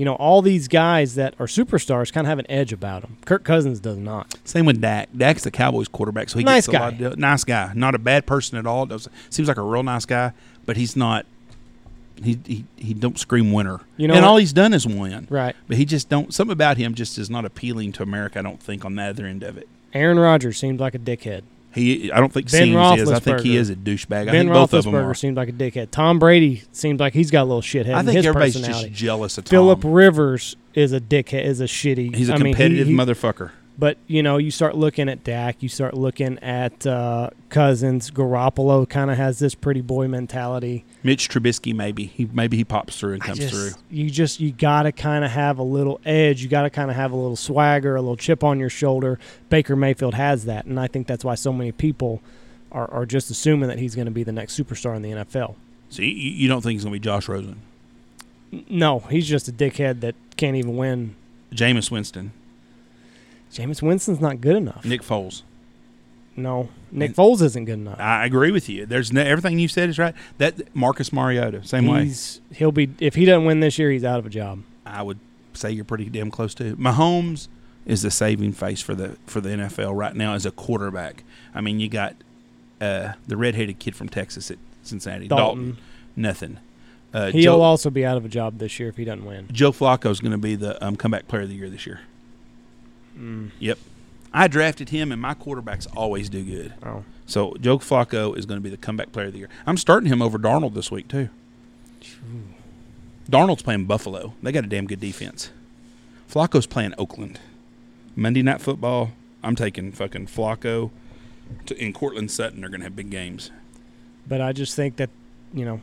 [0.00, 3.18] You know, all these guys that are superstars kind of have an edge about them.
[3.26, 4.34] Kirk Cousins does not.
[4.44, 5.10] Same with Dak.
[5.14, 7.04] Dak's the Cowboys quarterback, so he Nice gets a lot guy.
[7.04, 8.86] of, nice guy, not a bad person at all.
[8.86, 10.32] Does seems like a real nice guy,
[10.64, 11.26] but he's not.
[12.24, 13.80] He he, he don't scream winner.
[13.98, 14.30] You know and what?
[14.30, 15.26] all he's done is win.
[15.28, 15.54] Right.
[15.68, 16.32] But he just don't.
[16.32, 18.38] Something about him just is not appealing to America.
[18.38, 19.68] I don't think on the other end of it.
[19.92, 21.42] Aaron Rodgers seems like a dickhead.
[21.72, 23.10] He, I don't think Ben seems is.
[23.10, 24.22] I think he is a douchebag.
[24.22, 25.14] I ben think both of them are.
[25.14, 25.90] Seems like a dickhead.
[25.92, 27.94] Tom Brady seems like he's got a little shithead.
[27.94, 29.50] I in think his everybody's just jealous of Tom.
[29.50, 31.44] Philip Rivers is a dickhead.
[31.44, 32.14] Is a shitty.
[32.14, 33.50] He's a I mean, he- competitive he- motherfucker.
[33.80, 38.10] But you know, you start looking at Dak, you start looking at uh, Cousins.
[38.10, 40.84] Garoppolo kind of has this pretty boy mentality.
[41.02, 43.70] Mitch Trubisky, maybe he maybe he pops through and comes just- through.
[43.90, 46.42] You just you got to kind of have a little edge.
[46.42, 49.18] You got to kind of have a little swagger, a little chip on your shoulder.
[49.48, 52.20] Baker Mayfield has that, and I think that's why so many people
[52.70, 55.54] are, are just assuming that he's going to be the next superstar in the NFL.
[55.88, 57.62] So you, you don't think he's gonna be Josh Rosen,
[58.68, 61.16] No, he's just a dickhead that can't even win.
[61.52, 62.30] Jameis Winston,
[63.52, 64.84] Jameis Winston's not good enough.
[64.84, 65.42] Nick Foles?
[66.36, 68.00] no, Nick And- Foles isn't good enough.
[68.00, 68.86] I agree with you.
[68.86, 70.14] There's no, everything you said is right.
[70.38, 72.04] That Marcus Mariota, same way.
[72.04, 74.62] He's he'll be if he doesn't win this year, he's out of a job.
[74.86, 75.18] I would
[75.52, 76.76] say you're pretty damn close to.
[76.76, 77.48] Mahomes
[77.84, 81.24] is the saving face for the for the NFL right now as a quarterback.
[81.54, 82.14] I mean, you got
[82.80, 85.76] uh, the redheaded kid from Texas at Cincinnati, Dalton.
[86.16, 86.58] nothing.
[87.12, 89.48] Uh, He'll Joe, also be out of a job this year if he doesn't win.
[89.50, 92.00] Joe Flacco is going to be the um, comeback player of the year this year.
[93.20, 93.50] Mm.
[93.58, 93.78] Yep,
[94.32, 96.72] I drafted him, and my quarterbacks always do good.
[96.82, 99.48] Oh, So Joe Flacco is going to be the comeback player of the year.
[99.66, 101.28] I'm starting him over Darnold this week too.
[103.30, 104.34] Darnold's playing Buffalo.
[104.42, 105.50] They got a damn good defense.
[106.30, 107.38] Flacco's playing Oakland.
[108.16, 109.12] Monday Night Football.
[109.42, 110.90] I'm taking fucking Flacco.
[111.66, 113.50] To, in Courtland Sutton are going to have big games.
[114.28, 115.10] but I just think that
[115.52, 115.80] you know,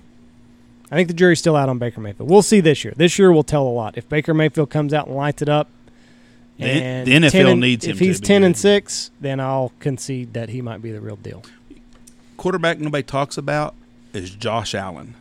[0.90, 2.30] I think the jury's still out on Baker Mayfield.
[2.30, 2.94] We'll see this year.
[2.96, 3.98] This year will tell a lot.
[3.98, 5.68] If Baker Mayfield comes out and lights it up,
[6.58, 8.60] The- and the NFL 10 and- needs him If he's ten and good.
[8.62, 11.44] six, then I'll concede that he might be the real deal.
[12.38, 13.76] Quarterback nobody talks about
[14.14, 15.16] is Josh Allen,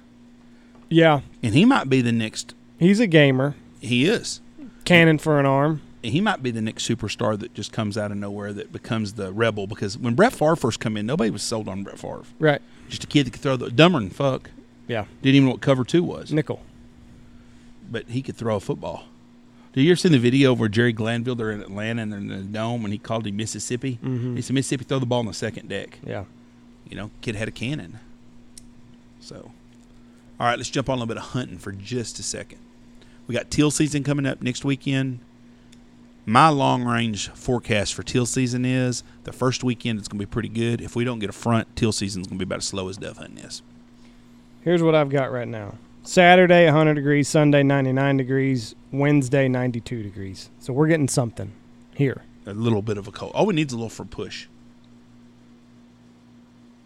[0.88, 2.54] Yeah, and he might be the next.
[2.78, 4.40] he's a gamer, He is.
[4.84, 5.80] cannon for an arm.
[6.02, 9.32] he might be the next superstar that just comes out of nowhere that becomes the
[9.32, 9.66] rebel.
[9.66, 12.22] Because when Brett Favre first come in, nobody was sold on Brett Favre.
[12.38, 12.62] Right.
[12.88, 14.50] Just a kid that could throw the dumber than fuck.
[14.86, 16.60] Yeah, Didn't even know what cover two was, nickel.
[17.90, 19.04] but he could throw a football.
[19.76, 22.28] Did you ever see the video where Jerry Glanville they're in Atlanta and they're in
[22.28, 23.98] the dome and he called him Mississippi?
[24.02, 24.34] Mhm.
[24.34, 25.98] He said Mississippi throw the ball on the second deck.
[26.04, 26.24] Yeah.
[26.88, 27.98] You know, kid had a cannon.
[29.20, 29.50] So,
[30.40, 32.58] all right, let's jump on a little bit of hunting for just a second.
[33.26, 35.18] We got teal season coming up next weekend.
[36.24, 40.30] My long range forecast for teal season is the first weekend it's going to be
[40.30, 40.80] pretty good.
[40.80, 42.88] If we don't get a front, teal season is going to be about as slow
[42.88, 43.60] as dove hunting is.
[44.62, 45.74] Here's what I've got right now.
[46.06, 50.50] Saturday 100 degrees, Sunday 99 degrees, Wednesday 92 degrees.
[50.60, 51.52] So we're getting something
[51.94, 52.22] here.
[52.46, 53.32] A little bit of a cold.
[53.34, 54.46] All we need is a little for push.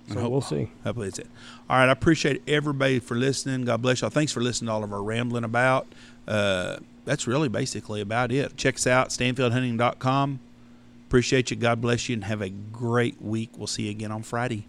[0.08, 0.70] So hope, we'll see.
[0.82, 1.28] Hopefully it's it.
[1.68, 1.88] All right.
[1.88, 3.64] I appreciate everybody for listening.
[3.64, 4.10] God bless y'all.
[4.10, 5.86] Thanks for listening to all of our rambling about.
[6.26, 8.56] Uh, that's really basically about it.
[8.56, 10.40] Check us out, stanfieldhunting.com.
[11.06, 11.56] Appreciate you.
[11.56, 13.50] God bless you and have a great week.
[13.56, 14.66] We'll see you again on Friday.